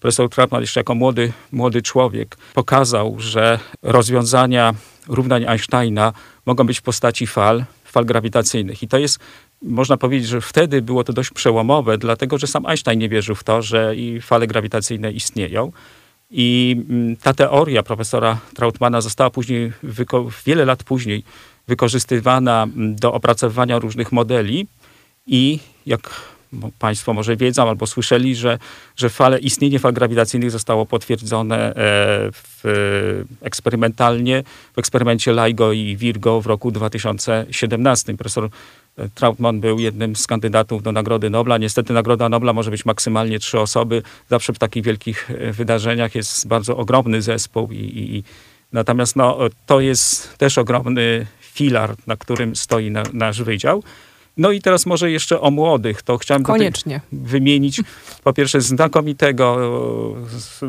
profesor 0.00 0.30
Trautmann 0.30 0.60
jeszcze 0.60 0.80
jako 0.80 0.94
młody, 0.94 1.32
młody 1.52 1.82
człowiek 1.82 2.36
pokazał, 2.54 3.16
że 3.18 3.58
rozwiązania 3.82 4.74
równań 5.08 5.44
Einsteina 5.44 6.12
mogą 6.46 6.64
być 6.64 6.78
w 6.78 6.82
postaci 6.82 7.26
fal, 7.26 7.64
fal 7.84 8.04
grawitacyjnych. 8.04 8.82
I 8.82 8.88
to 8.88 8.98
jest, 8.98 9.18
można 9.62 9.96
powiedzieć, 9.96 10.28
że 10.28 10.40
wtedy 10.40 10.82
było 10.82 11.04
to 11.04 11.12
dość 11.12 11.30
przełomowe, 11.30 11.98
dlatego 11.98 12.38
że 12.38 12.46
sam 12.46 12.66
Einstein 12.66 12.98
nie 12.98 13.08
wierzył 13.08 13.34
w 13.34 13.44
to, 13.44 13.62
że 13.62 13.96
i 13.96 14.20
fale 14.20 14.46
grawitacyjne 14.46 15.12
istnieją. 15.12 15.72
I 16.36 16.76
mm, 16.88 17.16
ta 17.16 17.34
teoria 17.34 17.82
profesora 17.82 18.38
Trautmana 18.54 19.00
została 19.00 19.30
później, 19.30 19.72
wiele 20.46 20.64
lat 20.64 20.82
później, 20.84 21.24
wykorzystywana 21.68 22.62
mm, 22.62 22.96
do 22.96 23.12
opracowywania 23.12 23.78
różnych 23.78 24.12
modeli 24.12 24.66
i 25.26 25.58
jak 25.86 26.33
Państwo 26.78 27.12
może 27.12 27.36
wiedzą 27.36 27.68
albo 27.68 27.86
słyszeli, 27.86 28.36
że, 28.36 28.58
że 28.96 29.10
fale, 29.10 29.38
istnienie 29.38 29.78
fal 29.78 29.92
grawitacyjnych 29.92 30.50
zostało 30.50 30.86
potwierdzone 30.86 31.56
e, 31.56 31.74
w, 32.32 33.24
eksperymentalnie 33.42 34.42
w 34.74 34.78
eksperymencie 34.78 35.32
LIGO 35.32 35.72
i 35.72 35.96
Virgo 35.96 36.40
w 36.40 36.46
roku 36.46 36.70
2017. 36.70 38.16
Profesor 38.16 38.48
e, 38.98 39.08
Trautmann 39.08 39.60
był 39.60 39.78
jednym 39.78 40.16
z 40.16 40.26
kandydatów 40.26 40.82
do 40.82 40.92
Nagrody 40.92 41.30
Nobla. 41.30 41.58
Niestety 41.58 41.92
Nagroda 41.92 42.28
Nobla 42.28 42.52
może 42.52 42.70
być 42.70 42.84
maksymalnie 42.84 43.38
trzy 43.38 43.60
osoby. 43.60 44.02
Zawsze 44.30 44.52
w 44.52 44.58
takich 44.58 44.84
wielkich 44.84 45.30
e, 45.30 45.52
wydarzeniach 45.52 46.14
jest 46.14 46.48
bardzo 46.48 46.76
ogromny 46.76 47.22
zespół 47.22 47.72
i, 47.72 47.76
i, 47.76 48.16
i 48.16 48.24
natomiast 48.72 49.16
no, 49.16 49.38
to 49.66 49.80
jest 49.80 50.38
też 50.38 50.58
ogromny 50.58 51.26
filar, 51.40 51.94
na 52.06 52.16
którym 52.16 52.56
stoi 52.56 52.90
na, 52.90 53.02
nasz 53.12 53.42
wydział. 53.42 53.82
No 54.36 54.50
i 54.50 54.60
teraz 54.60 54.86
może 54.86 55.10
jeszcze 55.10 55.40
o 55.40 55.50
młodych. 55.50 56.02
To 56.02 56.18
chciałem 56.18 56.42
Koniecznie. 56.42 57.00
wymienić 57.12 57.80
po 58.24 58.32
pierwsze 58.32 58.60
znakomitego, 58.60 59.58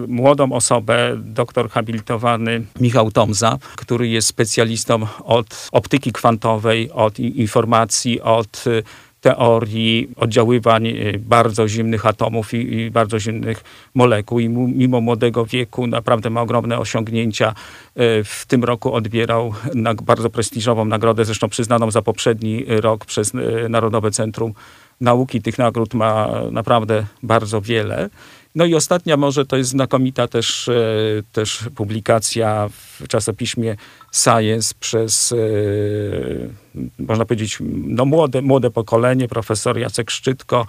młodą 0.08 0.52
osobę, 0.52 1.18
doktor 1.18 1.70
habilitowany 1.70 2.66
Michał 2.80 3.12
Tomza, 3.12 3.58
który 3.76 4.08
jest 4.08 4.28
specjalistą 4.28 5.08
od 5.24 5.70
optyki 5.72 6.12
kwantowej, 6.12 6.92
od 6.92 7.20
informacji, 7.20 8.22
od 8.22 8.64
teorii 9.26 10.10
oddziaływań 10.16 10.88
y, 10.88 11.20
bardzo 11.20 11.68
zimnych 11.68 12.06
atomów 12.06 12.54
i, 12.54 12.74
i 12.74 12.92
bardzo 12.92 13.20
zimnych 13.20 13.64
molekuł. 13.94 14.40
I 14.40 14.50
mimo 14.50 15.02
młodego 15.02 15.46
wieku 15.46 15.88
naprawdę 15.88 16.30
ma 16.30 16.42
ogromne 16.42 16.80
osiągnięcia. 16.80 17.50
Y, 17.50 17.54
w 18.24 18.46
tym 18.48 18.64
roku 18.64 18.94
odbierał 18.94 19.54
bardzo 20.04 20.30
prestiżową 20.30 20.86
nagrodę, 20.86 21.26
zresztą 21.26 21.50
przyznaną 21.50 21.92
za 21.92 22.02
poprzedni 22.02 22.66
rok 22.68 23.06
przez 23.06 23.34
y, 23.36 23.70
Narodowe 23.70 24.12
Centrum 24.12 24.54
Nauki. 25.02 25.42
Tych 25.42 25.58
nagród 25.58 25.94
ma 25.94 26.30
naprawdę 26.52 27.06
bardzo 27.24 27.62
wiele. 27.62 28.10
No 28.56 28.66
i 28.66 28.76
ostatnia 28.76 29.18
może 29.18 29.46
to 29.46 29.58
jest 29.58 29.70
znakomita 29.70 30.28
też, 30.28 30.70
też 31.32 31.60
publikacja 31.76 32.70
w 32.70 33.08
czasopiśmie 33.08 33.76
Science 34.14 34.74
przez, 34.80 35.32
e, 35.32 35.36
można 37.00 37.26
powiedzieć, 37.26 37.58
no 37.70 38.06
młode, 38.06 38.42
młode 38.42 38.72
pokolenie, 38.72 39.28
profesor 39.28 39.78
Jacek 39.78 40.12
Szczytko 40.12 40.68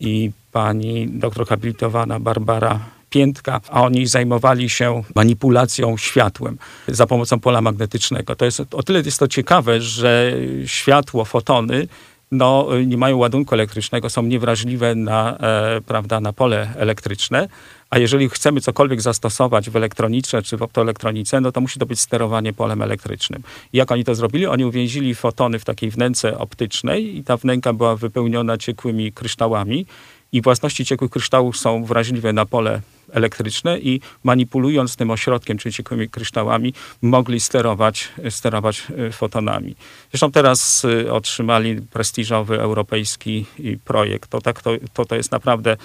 i 0.00 0.30
pani 0.52 1.08
doktor 1.08 1.46
habilitowana 1.46 2.20
Barbara 2.20 2.80
Piętka, 3.10 3.60
a 3.68 3.82
oni 3.82 4.06
zajmowali 4.06 4.70
się 4.70 5.02
manipulacją 5.14 5.96
światłem 5.96 6.58
za 6.88 7.06
pomocą 7.06 7.40
pola 7.40 7.60
magnetycznego. 7.60 8.36
To 8.36 8.44
jest, 8.44 8.62
o 8.72 8.82
tyle 8.82 9.00
jest 9.00 9.18
to 9.18 9.28
ciekawe, 9.28 9.80
że 9.80 10.32
światło, 10.66 11.24
fotony 11.24 11.88
no, 12.30 12.68
nie 12.86 12.96
mają 12.96 13.16
ładunku 13.16 13.54
elektrycznego, 13.54 14.10
są 14.10 14.22
niewrażliwe 14.22 14.94
na, 14.94 15.36
e, 15.38 15.80
prawda, 15.80 16.20
na 16.20 16.32
pole 16.32 16.74
elektryczne, 16.76 17.48
a 17.90 17.98
jeżeli 17.98 18.28
chcemy 18.28 18.60
cokolwiek 18.60 19.00
zastosować 19.00 19.70
w 19.70 19.76
elektronice 19.76 20.42
czy 20.42 20.56
w 20.56 20.62
optoelektronice, 20.62 21.40
no 21.40 21.52
to 21.52 21.60
musi 21.60 21.80
to 21.80 21.86
być 21.86 22.00
sterowanie 22.00 22.52
polem 22.52 22.82
elektrycznym. 22.82 23.42
I 23.72 23.76
jak 23.76 23.92
oni 23.92 24.04
to 24.04 24.14
zrobili? 24.14 24.46
Oni 24.46 24.64
uwięzili 24.64 25.14
fotony 25.14 25.58
w 25.58 25.64
takiej 25.64 25.90
wnęce 25.90 26.38
optycznej 26.38 27.16
i 27.16 27.24
ta 27.24 27.36
wnęka 27.36 27.72
była 27.72 27.96
wypełniona 27.96 28.58
ciekłymi 28.58 29.12
kryształami 29.12 29.86
i 30.32 30.42
własności 30.42 30.84
ciekłych 30.84 31.10
kryształów 31.10 31.56
są 31.56 31.84
wrażliwe 31.84 32.32
na 32.32 32.46
pole 32.46 32.80
elektryczne 33.12 33.78
i 33.78 34.00
manipulując 34.24 34.96
tym 34.96 35.10
ośrodkiem, 35.10 35.58
czyli 35.58 35.72
ciekłymi 35.72 36.08
kryształami, 36.08 36.74
mogli 37.02 37.40
sterować, 37.40 38.08
sterować 38.30 38.86
e, 39.08 39.12
fotonami. 39.12 39.74
Zresztą 40.10 40.32
teraz 40.32 40.84
e, 40.84 41.12
otrzymali 41.12 41.76
prestiżowy 41.76 42.60
europejski 42.60 43.46
projekt. 43.84 44.30
To, 44.30 44.40
tak, 44.40 44.62
to, 44.62 44.70
to, 44.94 45.04
to 45.04 45.16
jest 45.16 45.32
naprawdę 45.32 45.76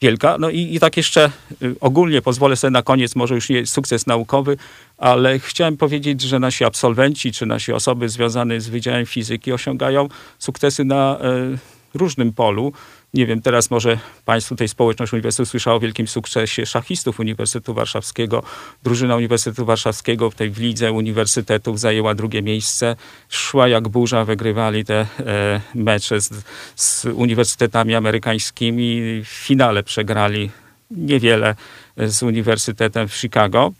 wielka. 0.00 0.38
No 0.38 0.50
i, 0.50 0.74
i 0.74 0.80
tak 0.80 0.96
jeszcze 0.96 1.30
y, 1.62 1.74
ogólnie 1.80 2.22
pozwolę 2.22 2.56
sobie 2.56 2.70
na 2.70 2.82
koniec, 2.82 3.16
może 3.16 3.34
już 3.34 3.48
nie 3.48 3.66
sukces 3.66 4.06
naukowy, 4.06 4.56
ale 4.98 5.38
chciałem 5.38 5.76
powiedzieć, 5.76 6.20
że 6.20 6.38
nasi 6.38 6.64
absolwenci, 6.64 7.32
czy 7.32 7.46
nasi 7.46 7.72
osoby 7.72 8.08
związane 8.08 8.60
z 8.60 8.68
Wydziałem 8.68 9.06
Fizyki 9.06 9.52
osiągają 9.52 10.08
sukcesy 10.38 10.84
na 10.84 11.18
y, 11.54 11.73
różnym 11.94 12.32
polu. 12.32 12.72
Nie 13.14 13.26
wiem, 13.26 13.42
teraz 13.42 13.70
może 13.70 13.98
Państwo 14.24 14.56
tej 14.56 14.68
społeczność 14.68 15.12
Uniwersytetu 15.12 15.50
słyszało 15.50 15.76
o 15.76 15.80
wielkim 15.80 16.08
sukcesie 16.08 16.66
szachistów 16.66 17.20
Uniwersytetu 17.20 17.74
Warszawskiego. 17.74 18.42
Drużyna 18.82 19.16
Uniwersytetu 19.16 19.64
Warszawskiego 19.64 20.30
w 20.30 20.34
tej 20.34 20.50
w 20.50 20.58
lidze 20.58 20.92
uniwersytetów 20.92 21.80
zajęła 21.80 22.14
drugie 22.14 22.42
miejsce. 22.42 22.96
Szła 23.28 23.68
jak 23.68 23.88
burza, 23.88 24.24
wygrywali 24.24 24.84
te 24.84 25.06
e, 25.20 25.60
mecze 25.74 26.20
z, 26.20 26.30
z 26.76 27.04
uniwersytetami 27.04 27.94
amerykańskimi. 27.94 29.22
W 29.24 29.28
finale 29.28 29.82
przegrali 29.82 30.50
niewiele 30.90 31.54
z 31.96 32.22
Uniwersytetem 32.22 33.08
w 33.08 33.14
Chicago. 33.14 33.72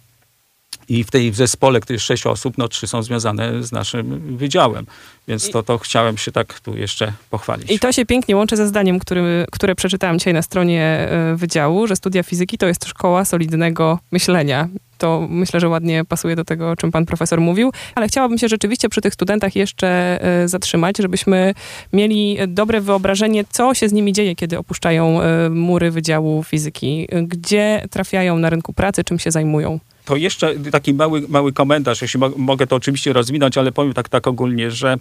I 0.88 1.04
w 1.04 1.10
tej 1.10 1.32
zespole, 1.32 1.80
który 1.80 1.94
jest 1.94 2.04
sześć 2.04 2.26
osób, 2.26 2.58
no 2.58 2.68
trzy 2.68 2.86
są 2.86 3.02
związane 3.02 3.62
z 3.62 3.72
naszym 3.72 4.36
wydziałem. 4.36 4.86
Więc 5.28 5.50
to, 5.50 5.62
to 5.62 5.78
chciałem 5.78 6.16
się 6.16 6.32
tak 6.32 6.60
tu 6.60 6.76
jeszcze 6.76 7.12
pochwalić. 7.30 7.70
I 7.70 7.78
to 7.78 7.92
się 7.92 8.06
pięknie 8.06 8.36
łączy 8.36 8.56
ze 8.56 8.68
zdaniem, 8.68 8.98
który, 8.98 9.46
które 9.52 9.74
przeczytałam 9.74 10.18
dzisiaj 10.18 10.34
na 10.34 10.42
stronie 10.42 10.82
e, 10.82 11.36
wydziału, 11.36 11.86
że 11.86 11.96
studia 11.96 12.22
fizyki 12.22 12.58
to 12.58 12.66
jest 12.66 12.84
szkoła 12.84 13.24
solidnego 13.24 13.98
myślenia. 14.12 14.68
To 14.98 15.26
myślę, 15.30 15.60
że 15.60 15.68
ładnie 15.68 16.04
pasuje 16.04 16.36
do 16.36 16.44
tego, 16.44 16.70
o 16.70 16.76
czym 16.76 16.92
pan 16.92 17.06
profesor 17.06 17.40
mówił. 17.40 17.72
Ale 17.94 18.08
chciałabym 18.08 18.38
się 18.38 18.48
rzeczywiście 18.48 18.88
przy 18.88 19.00
tych 19.00 19.14
studentach 19.14 19.56
jeszcze 19.56 19.88
e, 20.22 20.48
zatrzymać, 20.48 20.96
żebyśmy 20.98 21.54
mieli 21.92 22.38
dobre 22.48 22.80
wyobrażenie, 22.80 23.44
co 23.50 23.74
się 23.74 23.88
z 23.88 23.92
nimi 23.92 24.12
dzieje, 24.12 24.36
kiedy 24.36 24.58
opuszczają 24.58 25.22
e, 25.22 25.50
mury 25.50 25.90
Wydziału 25.90 26.42
Fizyki. 26.42 27.08
Gdzie 27.22 27.86
trafiają 27.90 28.38
na 28.38 28.50
rynku 28.50 28.72
pracy, 28.72 29.04
czym 29.04 29.18
się 29.18 29.30
zajmują 29.30 29.78
to 30.04 30.16
jeszcze 30.16 30.54
taki 30.72 30.94
mały, 30.94 31.20
mały 31.28 31.52
komentarz, 31.52 32.02
jeśli 32.02 32.20
mo 32.20 32.30
mogę 32.36 32.66
to 32.66 32.76
oczywiście 32.76 33.12
rozwinąć, 33.12 33.58
ale 33.58 33.72
powiem 33.72 33.94
tak, 33.94 34.08
tak 34.08 34.26
ogólnie, 34.26 34.70
że 34.70 34.96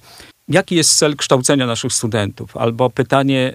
jaki 0.50 0.76
jest 0.76 0.98
cel 0.98 1.16
kształcenia 1.16 1.68
naszych 1.68 1.94
studentów? 1.94 2.58
Albo 2.58 2.90
pytanie, 2.90 3.54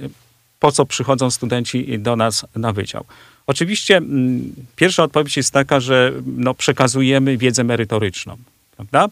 po 0.60 0.72
co 0.72 0.86
przychodzą 0.86 1.30
studenci 1.30 1.98
do 1.98 2.16
nas 2.16 2.46
na 2.56 2.72
wydział? 2.72 3.04
Oczywiście 3.46 3.96
m, 3.96 4.04
mm, 4.04 4.54
pierwsza 4.76 5.02
odpowiedź 5.02 5.36
jest 5.36 5.50
taka, 5.50 5.80
że 5.80 6.12
no, 6.26 6.54
przekazujemy 6.54 7.36
wiedzę 7.36 7.64
merytoryczną, 7.64 8.36
prawda? 8.76 9.08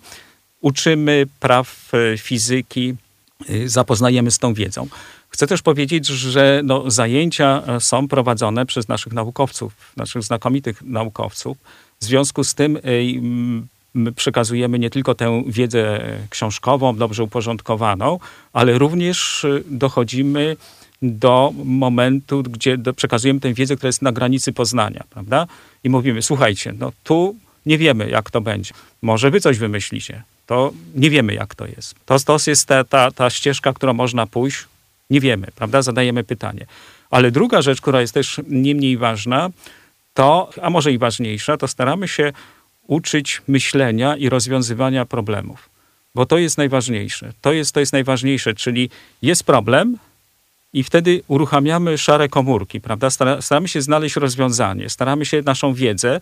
Uczymy 0.61 1.27
praw 1.41 1.91
e, 1.95 2.19
fizyki, 2.19 2.95
y, 3.51 3.69
zapoznajemy 3.69 4.31
z 4.31 4.39
tą 4.39 4.55
wiedzą. 4.55 4.89
Chcę 5.29 5.47
też 5.47 5.63
powiedzieć, 5.63 6.07
że 6.07 6.61
no, 6.65 6.91
zajęcia 6.91 7.63
e, 7.67 7.81
są 7.81 8.09
prowadzone 8.09 8.67
przez 8.67 8.89
naszych 8.89 9.13
naukowców, 9.13 9.73
naszych 9.97 10.23
znakomitych 10.23 10.83
naukowców, 10.83 11.59
w 12.01 12.05
związku 12.05 12.45
z 12.45 12.55
tym 12.55 12.79
my 13.97 14.13
przekazujemy 14.13 14.79
nie 14.79 14.91
tylko 14.91 15.15
tę 15.15 15.43
wiedzę 15.47 16.01
książkową, 16.31 16.97
dobrze 16.97 17.23
uporządkowaną, 17.23 18.19
ale 18.53 18.79
również 18.79 19.45
y, 19.45 19.65
dochodzimy 19.71 20.57
do 21.03 21.53
momentu, 21.65 22.43
gdzie 22.43 22.79
przekazujemy 22.97 23.41
tę 23.41 23.55
wiedzę, 23.55 23.77
która 23.77 23.89
jest 23.89 24.03
na 24.03 24.13
granicy 24.13 24.53
poznania, 24.53 25.05
prawda? 25.11 25.47
I 25.85 25.91
mówimy, 25.91 26.23
słuchajcie, 26.23 26.75
no 26.79 26.93
tu 27.05 27.37
nie 27.67 27.79
wiemy, 27.79 28.11
jak 28.11 28.31
to 28.31 28.41
będzie. 28.41 28.75
Może 29.03 29.31
wy 29.31 29.41
coś 29.41 29.59
wymyślicie. 29.59 30.23
To 30.47 30.73
nie 30.95 31.11
wiemy, 31.11 31.35
jak 31.35 31.55
to 31.55 31.67
jest. 31.67 31.95
To, 32.07 32.19
to 32.19 32.37
jest 32.47 32.67
ta, 32.67 32.85
ta, 32.85 33.11
ta 33.11 33.31
ścieżka, 33.31 33.73
którą 33.73 33.93
można 33.93 34.27
pójść. 34.27 34.65
Nie 35.11 35.21
wiemy, 35.21 35.47
prawda? 35.57 35.83
Zadajemy 35.83 36.25
pytanie. 36.25 36.67
Ale 37.11 37.31
druga 37.31 37.63
rzecz, 37.63 37.81
która 37.81 38.01
jest 38.01 38.15
też 38.15 38.41
nie 38.49 38.75
mniej 38.75 38.97
ważna, 38.97 39.51
to, 40.17 40.51
a 40.63 40.71
może 40.71 40.93
i 40.93 40.99
ważniejsza, 40.99 41.57
to 41.57 41.69
staramy 41.69 42.09
się 42.09 42.33
uczyć 42.87 43.43
myślenia 43.49 44.17
i 44.17 44.29
rozwiązywania 44.29 45.05
problemów. 45.05 45.71
Bo 46.15 46.27
to 46.27 46.39
jest 46.39 46.59
najważniejsze. 46.59 47.33
To 47.41 47.53
jest, 47.53 47.73
to 47.73 47.81
jest 47.81 47.93
najważniejsze, 47.93 48.55
czyli 48.55 48.91
jest 49.23 49.45
problem 49.45 49.99
i 50.73 50.83
wtedy 50.83 51.23
uruchamiamy 51.29 51.99
szare 51.99 52.29
komórki, 52.29 52.81
prawda? 52.81 53.11
Staramy 53.41 53.69
się 53.69 53.83
znaleźć 53.83 54.17
rozwiązanie, 54.17 54.91
staramy 54.91 55.25
się 55.25 55.43
naszą 55.43 55.75
wiedzę, 55.75 56.21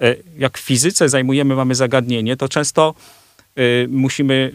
e, 0.00 0.16
jak 0.38 0.58
w 0.58 0.60
fizyce 0.60 1.08
zajmujemy, 1.08 1.54
mamy 1.54 1.74
zagadnienie, 1.74 2.36
to 2.36 2.48
często 2.48 2.94
e, 3.56 3.62
musimy 3.88 4.52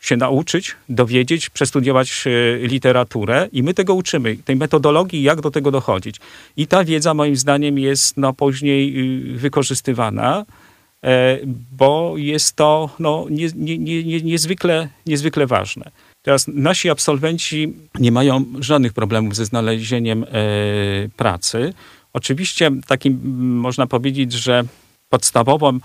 się 0.00 0.16
nauczyć, 0.16 0.76
dowiedzieć, 0.88 1.50
przestudiować 1.50 2.24
e, 2.26 2.66
literaturę 2.66 3.48
i 3.52 3.62
my 3.62 3.74
tego 3.74 3.94
uczymy, 3.94 4.36
tej 4.44 4.56
metodologii, 4.56 5.22
jak 5.22 5.40
do 5.40 5.50
tego 5.50 5.70
dochodzić. 5.70 6.16
I 6.56 6.66
ta 6.66 6.84
wiedza 6.84 7.14
moim 7.14 7.36
zdaniem 7.36 7.78
jest 7.78 8.16
no, 8.16 8.32
później 8.32 9.00
y, 9.34 9.38
wykorzystywana, 9.38 10.44
e, 11.04 11.38
bo 11.72 12.14
jest 12.16 12.56
to 12.56 12.90
no, 12.98 13.26
nie, 13.30 13.48
nie, 13.54 13.78
nie, 13.78 14.20
niezwykle, 14.20 14.88
niezwykle 15.06 15.46
ważne. 15.46 15.90
Teraz 16.22 16.48
nasi 16.48 16.90
absolwenci 16.90 17.72
nie 17.98 18.12
mają 18.12 18.44
żadnych 18.60 18.92
problemów 18.92 19.36
ze 19.36 19.44
znalezieniem 19.44 20.24
e, 20.24 20.28
pracy. 21.16 21.74
Oczywiście 22.12 22.70
takim 22.86 23.20
można 23.40 23.86
powiedzieć, 23.86 24.32
że 24.32 24.64
podstawowym 25.08 25.80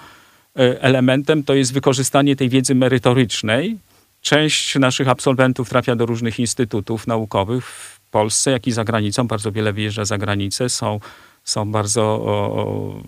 elementem 0.55 1.43
to 1.43 1.53
jest 1.53 1.74
wykorzystanie 1.74 2.36
tej 2.36 2.50
wiedzy 2.50 2.75
merytorycznej, 2.75 3.77
Część 4.24 4.75
naszych 4.75 5.08
absolwentów 5.08 5.70
trafia 5.70 5.96
do 5.96 6.06
różnych 6.06 6.39
instytutów 6.39 7.08
naukowych 7.08 7.65
w 7.65 8.00
Polsce, 8.12 8.51
jak 8.51 8.68
i 8.68 8.72
za 8.72 8.84
granicą. 8.84 9.27
Bardzo 9.27 9.51
wiele 9.51 9.74
wyjeżdża 9.74 10.06
za 10.06 10.18
granicę. 10.18 10.70
Są, 10.70 11.00
są 11.44 11.72
bardzo. 11.72 12.01
O, 12.01 13.01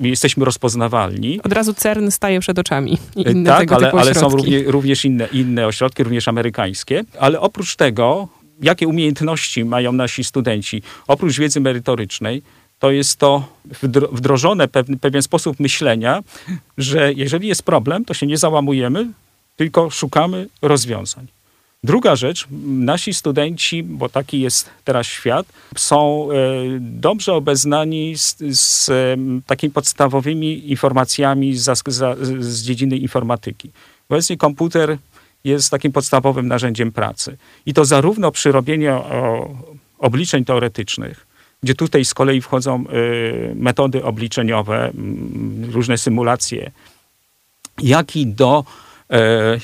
jesteśmy 0.00 0.44
rozpoznawalni. 0.44 1.42
Od 1.42 1.52
razu 1.52 1.74
CERN 1.74 2.10
staje 2.10 2.40
przed 2.40 2.58
oczami. 2.58 2.98
I 3.16 3.30
inne 3.30 3.50
tak, 3.50 3.60
tego 3.60 3.76
ale, 3.76 3.92
ale 3.92 4.14
są 4.14 4.28
również, 4.28 4.62
również 4.66 5.04
inne, 5.04 5.28
inne 5.32 5.66
ośrodki, 5.66 6.04
również 6.04 6.28
amerykańskie. 6.28 7.04
Ale 7.18 7.40
oprócz 7.40 7.76
tego, 7.76 8.28
jakie 8.62 8.88
umiejętności 8.88 9.64
mają 9.64 9.92
nasi 9.92 10.24
studenci, 10.24 10.82
oprócz 11.06 11.38
wiedzy 11.38 11.60
merytorycznej, 11.60 12.42
to 12.78 12.90
jest 12.90 13.18
to 13.18 13.48
wdrożone 14.12 14.68
pewien, 14.68 14.98
pewien 14.98 15.22
sposób 15.22 15.60
myślenia, 15.60 16.22
że 16.78 17.12
jeżeli 17.12 17.48
jest 17.48 17.62
problem, 17.62 18.04
to 18.04 18.14
się 18.14 18.26
nie 18.26 18.36
załamujemy, 18.36 19.06
tylko 19.56 19.90
szukamy 19.90 20.48
rozwiązań. 20.62 21.26
Druga 21.84 22.16
rzecz, 22.16 22.46
nasi 22.66 23.14
studenci, 23.14 23.82
bo 23.82 24.08
taki 24.08 24.40
jest 24.40 24.70
teraz 24.84 25.06
świat, 25.06 25.46
są 25.76 26.28
e, 26.30 26.34
dobrze 26.80 27.34
obeznani 27.34 28.18
z, 28.18 28.36
z 28.50 28.90
takimi 29.46 29.72
podstawowymi 29.72 30.70
informacjami 30.70 31.56
z, 31.56 31.82
z 32.40 32.62
dziedziny 32.62 32.96
informatyki. 32.96 33.70
Obecnie 34.08 34.36
komputer 34.36 34.98
jest 35.44 35.70
takim 35.70 35.92
podstawowym 35.92 36.48
narzędziem 36.48 36.92
pracy. 36.92 37.36
I 37.66 37.74
to 37.74 37.84
zarówno 37.84 38.32
przy 38.32 38.52
robieniu 38.52 39.02
obliczeń 39.98 40.44
teoretycznych, 40.44 41.26
gdzie 41.62 41.74
tutaj 41.74 42.04
z 42.04 42.14
kolei 42.14 42.40
wchodzą 42.40 42.74
e, 42.74 43.54
metody 43.54 44.04
obliczeniowe, 44.04 44.92
różne 45.72 45.98
symulacje, 45.98 46.70
jak 47.82 48.16
i 48.16 48.26
do 48.26 48.64
E, 48.64 48.83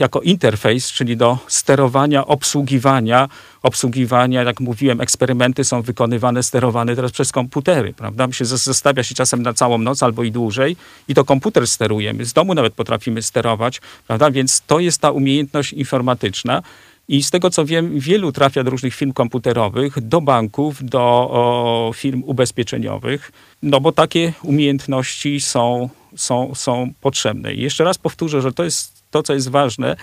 jako 0.00 0.20
interfejs, 0.20 0.92
czyli 0.92 1.16
do 1.16 1.38
sterowania, 1.46 2.26
obsługiwania, 2.26 3.28
obsługiwania, 3.62 4.42
jak 4.42 4.60
mówiłem, 4.60 5.00
eksperymenty 5.00 5.64
są 5.64 5.82
wykonywane, 5.82 6.42
sterowane 6.42 6.96
teraz 6.96 7.12
przez 7.12 7.32
komputery, 7.32 7.92
prawda? 7.92 8.26
My 8.26 8.32
się 8.32 8.44
zostawia 8.44 9.02
się 9.02 9.14
czasem 9.14 9.42
na 9.42 9.54
całą 9.54 9.78
noc 9.78 10.02
albo 10.02 10.22
i 10.22 10.32
dłużej 10.32 10.76
i 11.08 11.14
to 11.14 11.24
komputer 11.24 11.66
sterujemy, 11.66 12.24
z 12.24 12.32
domu 12.32 12.54
nawet 12.54 12.74
potrafimy 12.74 13.22
sterować, 13.22 13.80
prawda? 14.06 14.30
Więc 14.30 14.62
to 14.66 14.80
jest 14.80 15.00
ta 15.00 15.10
umiejętność 15.10 15.72
informatyczna, 15.72 16.62
i 17.10 17.22
z 17.22 17.30
tego 17.30 17.50
co 17.50 17.64
wiem, 17.64 18.00
wielu 18.00 18.32
trafia 18.32 18.64
do 18.64 18.70
różnych 18.70 18.94
firm 18.94 19.12
komputerowych, 19.12 20.00
do 20.00 20.20
banków, 20.20 20.84
do 20.84 21.00
o, 21.00 21.92
firm 21.94 22.22
ubezpieczeniowych, 22.26 23.32
no 23.62 23.80
bo 23.80 23.92
takie 23.92 24.32
umiejętności 24.42 25.40
są, 25.40 25.88
są, 26.16 26.54
są 26.54 26.92
potrzebne. 27.00 27.54
I 27.54 27.62
jeszcze 27.62 27.84
raz 27.84 27.98
powtórzę, 27.98 28.42
że 28.42 28.52
to 28.52 28.64
jest 28.64 29.02
to, 29.10 29.22
co 29.22 29.34
jest 29.34 29.48
ważne, 29.48 29.96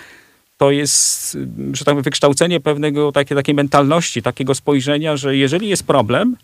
to 0.58 0.72
jest, 0.72 1.38
że 1.74 1.86
tak 1.86 2.02
wykształcenie 2.02 2.60
pewnego 2.60 3.12
takiej, 3.12 3.38
takiej 3.38 3.56
mentalności, 3.56 4.22
takiego 4.22 4.56
spojrzenia, 4.56 5.18
że 5.18 5.38
jeżeli 5.38 5.70
jest 5.70 5.84
problem, 5.84 6.36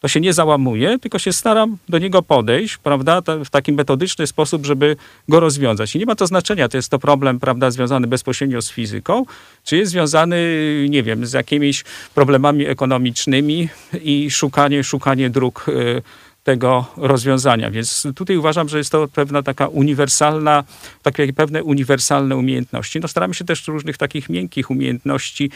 to 0.00 0.08
się 0.08 0.20
nie 0.20 0.32
załamuję, 0.32 0.98
tylko 0.98 1.18
się 1.18 1.32
staram 1.32 1.76
do 1.88 1.98
niego 1.98 2.22
podejść, 2.22 2.76
prawda, 2.76 3.22
w 3.44 3.50
taki 3.50 3.72
metodyczny 3.72 4.26
sposób, 4.26 4.66
żeby 4.66 4.96
go 5.28 5.40
rozwiązać. 5.40 5.96
I 5.96 5.98
nie 5.98 6.06
ma 6.06 6.14
to 6.14 6.26
znaczenia, 6.26 6.68
to 6.68 6.76
jest 6.76 6.88
to 6.88 6.98
problem, 6.98 7.40
prawda, 7.40 7.70
związany 7.70 8.06
bezpośrednio 8.06 8.62
z 8.62 8.70
fizyką, 8.70 9.24
czy 9.64 9.76
jest 9.76 9.92
związany, 9.92 10.36
nie 10.90 11.02
wiem, 11.02 11.26
z 11.26 11.32
jakimiś 11.32 11.84
problemami 12.14 12.66
ekonomicznymi 12.66 13.68
i 14.02 14.30
szukanie, 14.30 14.84
szukanie 14.84 15.30
dróg 15.30 15.66
y, 15.68 16.02
tego 16.50 16.84
rozwiązania. 16.96 17.70
Więc 17.70 18.06
tutaj 18.16 18.36
uważam, 18.36 18.68
że 18.68 18.78
jest 18.78 18.92
to 18.92 19.08
pewna 19.08 19.42
taka 19.42 19.68
uniwersalna, 19.68 20.64
takie 21.02 21.32
pewne 21.32 21.64
uniwersalne 21.64 22.36
umiejętności. 22.36 23.00
No 23.00 23.08
staramy 23.08 23.34
się 23.34 23.44
też 23.44 23.68
różnych 23.68 23.96
takich 23.96 24.28
miękkich 24.28 24.70
umiejętności 24.70 25.50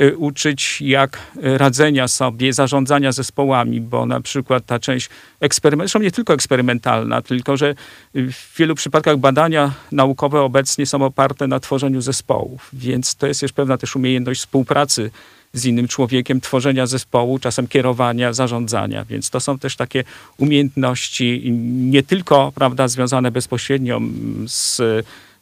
y, 0.00 0.16
uczyć, 0.16 0.80
jak 0.80 1.18
radzenia 1.42 2.08
sobie, 2.08 2.52
zarządzania 2.52 3.12
zespołami, 3.12 3.80
bo 3.80 4.06
na 4.06 4.20
przykład 4.20 4.66
ta 4.66 4.78
część 4.78 5.10
eksperymentalna, 5.40 6.04
nie 6.04 6.10
tylko 6.10 6.34
eksperymentalna, 6.34 7.22
tylko 7.22 7.56
że 7.56 7.74
w 8.14 8.58
wielu 8.58 8.74
przypadkach 8.74 9.16
badania 9.16 9.72
naukowe 9.92 10.40
obecnie 10.40 10.86
są 10.86 11.02
oparte 11.02 11.46
na 11.46 11.60
tworzeniu 11.60 12.00
zespołów, 12.00 12.68
więc 12.72 13.14
to 13.14 13.26
jest 13.26 13.40
też 13.40 13.52
pewna 13.52 13.78
też 13.78 13.96
umiejętność 13.96 14.40
współpracy 14.40 15.10
z 15.52 15.64
innym 15.64 15.88
człowiekiem, 15.88 16.40
tworzenia 16.40 16.86
zespołu, 16.86 17.38
czasem 17.38 17.68
kierowania, 17.68 18.32
zarządzania. 18.32 19.04
Więc 19.04 19.30
to 19.30 19.40
są 19.40 19.58
też 19.58 19.76
takie 19.76 20.04
umiejętności 20.38 21.52
nie 21.72 22.02
tylko 22.02 22.52
prawda, 22.54 22.88
związane 22.88 23.30
bezpośrednio 23.30 24.00
z, 24.46 24.80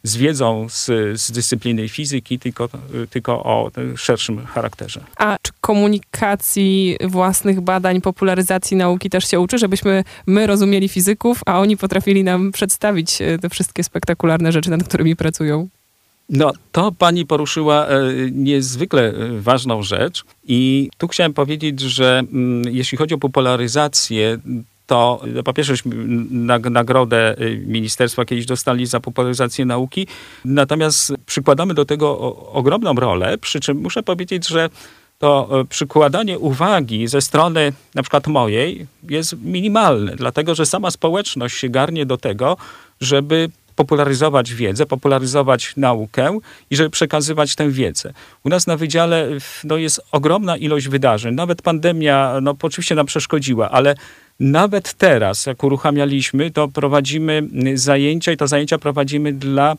z 0.03 0.17
wiedzą 0.17 0.67
z, 0.69 0.85
z 1.21 1.31
dyscypliny 1.31 1.89
fizyki, 1.89 2.39
tylko, 2.39 2.69
tylko 3.09 3.43
o 3.43 3.71
szerszym 3.95 4.45
charakterze. 4.45 5.03
A 5.17 5.37
czy 5.41 5.51
komunikacji 5.61 6.97
własnych 7.03 7.61
badań, 7.61 8.01
popularyzacji 8.01 8.77
nauki 8.77 9.09
też 9.09 9.27
się 9.27 9.39
uczy, 9.39 9.57
żebyśmy 9.57 10.03
my 10.27 10.47
rozumieli 10.47 10.89
fizyków, 10.89 11.41
a 11.45 11.59
oni 11.59 11.77
potrafili 11.77 12.23
nam 12.23 12.51
przedstawić 12.51 13.21
e, 13.21 13.39
te 13.39 13.49
wszystkie 13.49 13.83
spektakularne 13.83 14.51
rzeczy, 14.51 14.69
nad 14.69 14.83
którymi 14.83 15.15
pracują? 15.15 15.67
No, 16.29 16.51
to 16.71 16.91
pani 16.91 17.25
poruszyła 17.25 17.87
e, 17.87 18.01
niezwykle 18.31 19.03
e, 19.03 19.41
ważną 19.41 19.83
rzecz 19.83 20.23
i 20.47 20.89
tu 20.97 21.07
chciałem 21.07 21.33
powiedzieć, 21.33 21.79
że 21.79 22.19
mm, 22.19 22.63
jeśli 22.75 22.97
chodzi 22.97 23.15
o 23.15 23.17
popularyzację, 23.17 24.37
to 24.87 25.21
no, 25.27 25.43
po 25.43 25.53
pierwsze 25.53 25.73
nagrodę 26.69 27.37
e, 27.37 27.57
ministerstwa 27.57 28.25
kiedyś 28.25 28.45
dostali 28.45 28.85
za 28.85 28.99
popularyzację 28.99 29.65
nauki, 29.65 30.07
natomiast 30.45 31.13
przykładamy 31.25 31.73
do 31.73 31.85
tego 31.85 32.35
ogromną 32.51 32.93
rolę, 32.93 33.37
przy 33.37 33.59
czym 33.59 33.77
muszę 33.77 34.03
powiedzieć, 34.03 34.47
że 34.47 34.69
to 35.19 35.49
przykładanie 35.69 36.39
uwagi 36.39 37.07
ze 37.07 37.21
strony 37.21 37.73
na 37.95 38.03
przykład 38.03 38.27
mojej 38.27 38.87
jest 39.09 39.35
minimalne, 39.43 40.15
dlatego 40.15 40.55
że 40.55 40.65
sama 40.65 40.91
społeczność 40.91 41.57
się 41.57 41.69
garnie 41.69 42.05
do 42.05 42.17
tego, 42.17 42.57
żeby 43.01 43.49
popularyzować 43.77 44.53
wiedzę, 44.53 44.85
popularyzować 44.85 45.73
naukę 45.77 46.39
i 46.69 46.75
żeby 46.75 46.89
przekazywać 46.89 47.55
tę 47.55 47.69
wiedzę. 47.69 48.13
U 48.43 48.49
nas 48.49 48.67
na 48.67 48.77
wydziale 48.77 49.27
no, 49.63 49.77
jest 49.77 50.01
ogromna 50.11 50.57
ilość 50.57 50.87
wydarzeń. 50.87 51.35
Nawet 51.35 51.61
pandemia 51.61 52.39
no, 52.41 52.55
oczywiście 52.61 52.95
nam 52.95 53.05
przeszkodziła, 53.05 53.69
ale 53.69 53.95
nawet 54.39 54.93
teraz, 54.93 55.45
jak 55.45 55.63
uruchamialiśmy, 55.63 56.51
to 56.51 56.67
prowadzimy 56.67 57.43
zajęcia 57.73 58.31
i 58.31 58.37
to 58.37 58.47
zajęcia 58.47 58.77
prowadzimy 58.77 59.33
dla 59.33 59.75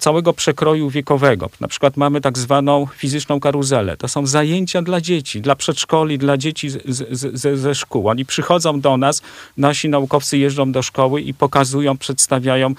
całego 0.00 0.32
przekroju 0.32 0.90
wiekowego. 0.90 1.50
Na 1.60 1.68
przykład 1.68 1.96
mamy 1.96 2.20
tak 2.20 2.38
zwaną 2.38 2.86
fizyczną 2.96 3.40
karuzelę. 3.40 3.96
To 3.96 4.08
są 4.08 4.26
zajęcia 4.26 4.82
dla 4.82 5.00
dzieci, 5.00 5.40
dla 5.40 5.56
przedszkoli, 5.56 6.18
dla 6.18 6.36
dzieci 6.36 6.70
z, 6.70 6.78
z, 7.10 7.60
ze 7.60 7.74
szkół. 7.74 8.08
Oni 8.08 8.24
przychodzą 8.24 8.80
do 8.80 8.96
nas, 8.96 9.22
nasi 9.56 9.88
naukowcy 9.88 10.38
jeżdżą 10.38 10.72
do 10.72 10.82
szkoły 10.82 11.20
i 11.20 11.34
pokazują, 11.34 11.98
przedstawiają 11.98 12.74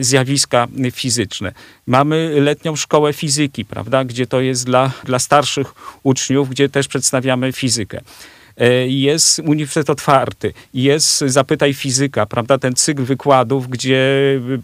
zjawiska 0.00 0.66
fizyczne. 0.92 1.52
Mamy 1.86 2.40
letnią 2.40 2.76
szkołę 2.76 3.12
fizyki, 3.12 3.64
prawda, 3.64 4.04
gdzie 4.04 4.26
to 4.26 4.40
jest 4.40 4.66
dla, 4.66 4.90
dla 5.04 5.18
starszych 5.18 5.74
uczniów, 6.02 6.48
gdzie 6.48 6.68
też 6.68 6.88
przedstawiamy 6.88 7.52
fizykę. 7.52 8.00
E, 8.58 8.88
jest 8.88 9.38
Uniwersytet 9.38 9.90
Otwarty, 9.90 10.52
jest 10.74 11.18
Zapytaj 11.18 11.74
Fizyka, 11.74 12.26
prawda, 12.26 12.58
ten 12.58 12.74
cykl 12.74 13.02
wykładów, 13.02 13.68
gdzie 13.68 14.00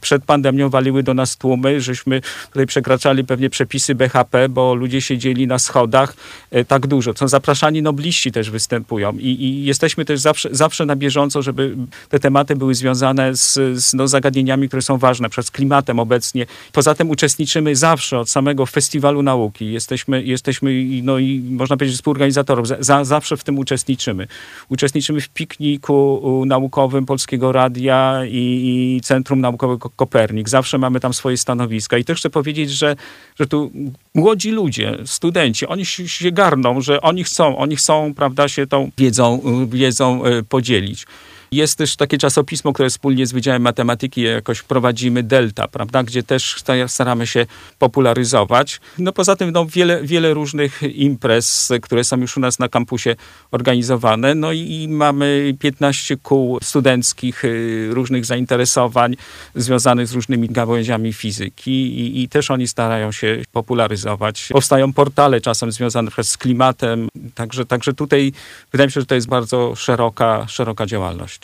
przed 0.00 0.24
pandemią 0.24 0.70
waliły 0.70 1.02
do 1.02 1.14
nas 1.14 1.36
tłumy, 1.36 1.80
żeśmy 1.80 2.20
tutaj 2.50 2.66
przekraczali 2.66 3.24
pewnie 3.24 3.50
przepisy 3.50 3.94
BHP, 3.94 4.48
bo 4.48 4.74
ludzie 4.74 5.00
siedzieli 5.00 5.46
na 5.46 5.58
schodach 5.58 6.16
e, 6.50 6.64
tak 6.64 6.86
dużo. 6.86 7.12
Są 7.16 7.28
zapraszani 7.28 7.82
nobliści 7.82 8.32
też 8.32 8.50
występują 8.50 9.12
i, 9.12 9.26
i 9.26 9.64
jesteśmy 9.64 10.04
też 10.04 10.20
zawsze, 10.20 10.48
zawsze 10.52 10.86
na 10.86 10.96
bieżąco, 10.96 11.42
żeby 11.42 11.76
te 12.08 12.18
tematy 12.18 12.56
były 12.56 12.74
związane 12.74 13.36
z, 13.36 13.54
z 13.84 13.94
no, 13.94 14.08
zagadnieniami, 14.08 14.68
które 14.68 14.82
są 14.82 14.98
ważne, 14.98 15.30
przez 15.30 15.50
klimatem 15.50 15.98
obecnie. 15.98 16.46
Poza 16.72 16.94
tym 16.94 17.10
uczestniczymy 17.10 17.76
zawsze 17.76 18.18
od 18.18 18.30
samego 18.30 18.66
festiwalu 18.66 19.22
nauki. 19.22 19.72
Jesteśmy, 19.72 20.22
jesteśmy 20.22 20.84
no 21.02 21.18
i 21.18 21.40
można 21.50 21.76
powiedzieć 21.76 21.96
współorganizatorów, 21.96 22.68
za, 22.80 23.04
zawsze 23.04 23.36
w 23.36 23.44
tym 23.44 23.58
uczestniczymy 23.58 23.83
uczestniczymy. 23.84 24.26
Uczestniczymy 24.68 25.20
w 25.20 25.28
pikniku 25.28 26.42
naukowym 26.46 27.06
Polskiego 27.06 27.52
Radia 27.52 28.22
i, 28.28 28.96
i 28.96 29.00
Centrum 29.00 29.40
Naukowego 29.40 29.90
Kopernik. 29.90 30.48
Zawsze 30.48 30.78
mamy 30.78 31.00
tam 31.00 31.14
swoje 31.14 31.36
stanowiska. 31.36 31.98
I 31.98 32.04
też 32.04 32.18
chcę 32.18 32.30
powiedzieć, 32.30 32.70
że, 32.70 32.96
że 33.38 33.46
tu 33.46 33.70
młodzi 34.14 34.50
ludzie, 34.50 34.98
studenci, 35.04 35.66
oni 35.66 35.86
się 35.86 36.32
garną, 36.32 36.80
że 36.80 37.00
oni 37.00 37.24
chcą, 37.24 37.58
oni 37.58 37.76
chcą, 37.76 38.14
prawda, 38.14 38.48
się 38.48 38.66
tą 38.66 38.90
wiedzą, 38.98 39.40
wiedzą 39.68 40.24
e, 40.24 40.42
podzielić. 40.42 41.06
Jest 41.54 41.78
też 41.78 41.96
takie 41.96 42.18
czasopismo, 42.18 42.72
które 42.72 42.90
wspólnie 42.90 43.26
z 43.26 43.32
Wydziałem 43.32 43.62
Matematyki 43.62 44.22
jakoś 44.22 44.62
prowadzimy, 44.62 45.22
Delta, 45.22 45.68
prawda, 45.68 46.02
gdzie 46.02 46.22
też 46.22 46.62
staramy 46.86 47.26
się 47.26 47.46
popularyzować. 47.78 48.80
No 48.98 49.12
poza 49.12 49.36
tym 49.36 49.50
no, 49.50 49.66
wiele, 49.66 50.02
wiele 50.02 50.34
różnych 50.34 50.82
imprez, 50.82 51.72
które 51.82 52.04
są 52.04 52.16
już 52.16 52.36
u 52.36 52.40
nas 52.40 52.58
na 52.58 52.68
kampusie 52.68 53.16
organizowane. 53.50 54.34
No 54.34 54.52
i, 54.52 54.82
i 54.82 54.88
mamy 54.88 55.54
15 55.58 56.16
kół 56.16 56.58
studenckich, 56.62 57.44
y, 57.44 57.88
różnych 57.90 58.24
zainteresowań 58.24 59.16
związanych 59.54 60.06
z 60.06 60.12
różnymi 60.12 60.48
gałęziami 60.48 61.12
fizyki 61.12 62.00
i, 62.00 62.22
i 62.22 62.28
też 62.28 62.50
oni 62.50 62.68
starają 62.68 63.12
się 63.12 63.42
popularyzować. 63.52 64.48
Powstają 64.52 64.92
portale 64.92 65.40
czasem 65.40 65.72
związane 65.72 66.10
z 66.22 66.36
klimatem, 66.36 67.08
także, 67.34 67.66
także 67.66 67.94
tutaj 67.94 68.32
wydaje 68.72 68.88
mi 68.88 68.92
się, 68.92 69.00
że 69.00 69.06
to 69.06 69.14
jest 69.14 69.28
bardzo 69.28 69.74
szeroka, 69.76 70.46
szeroka 70.48 70.86
działalność. 70.86 71.43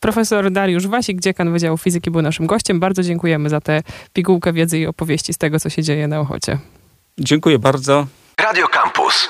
Profesor 0.00 0.50
Dariusz 0.50 0.86
Wasik, 0.86 1.20
dziekan 1.20 1.52
Wydziału 1.52 1.78
Fizyki, 1.78 2.10
był 2.10 2.22
naszym 2.22 2.46
gościem. 2.46 2.80
Bardzo 2.80 3.02
dziękujemy 3.02 3.48
za 3.48 3.60
tę 3.60 3.82
pigułkę 4.12 4.52
wiedzy 4.52 4.78
i 4.78 4.86
opowieści 4.86 5.32
z 5.32 5.38
tego, 5.38 5.60
co 5.60 5.70
się 5.70 5.82
dzieje 5.82 6.08
na 6.08 6.20
Ochocie. 6.20 6.58
Dziękuję 7.18 7.58
bardzo. 7.58 8.06
Radio 8.40 8.68
Campus. 8.68 9.28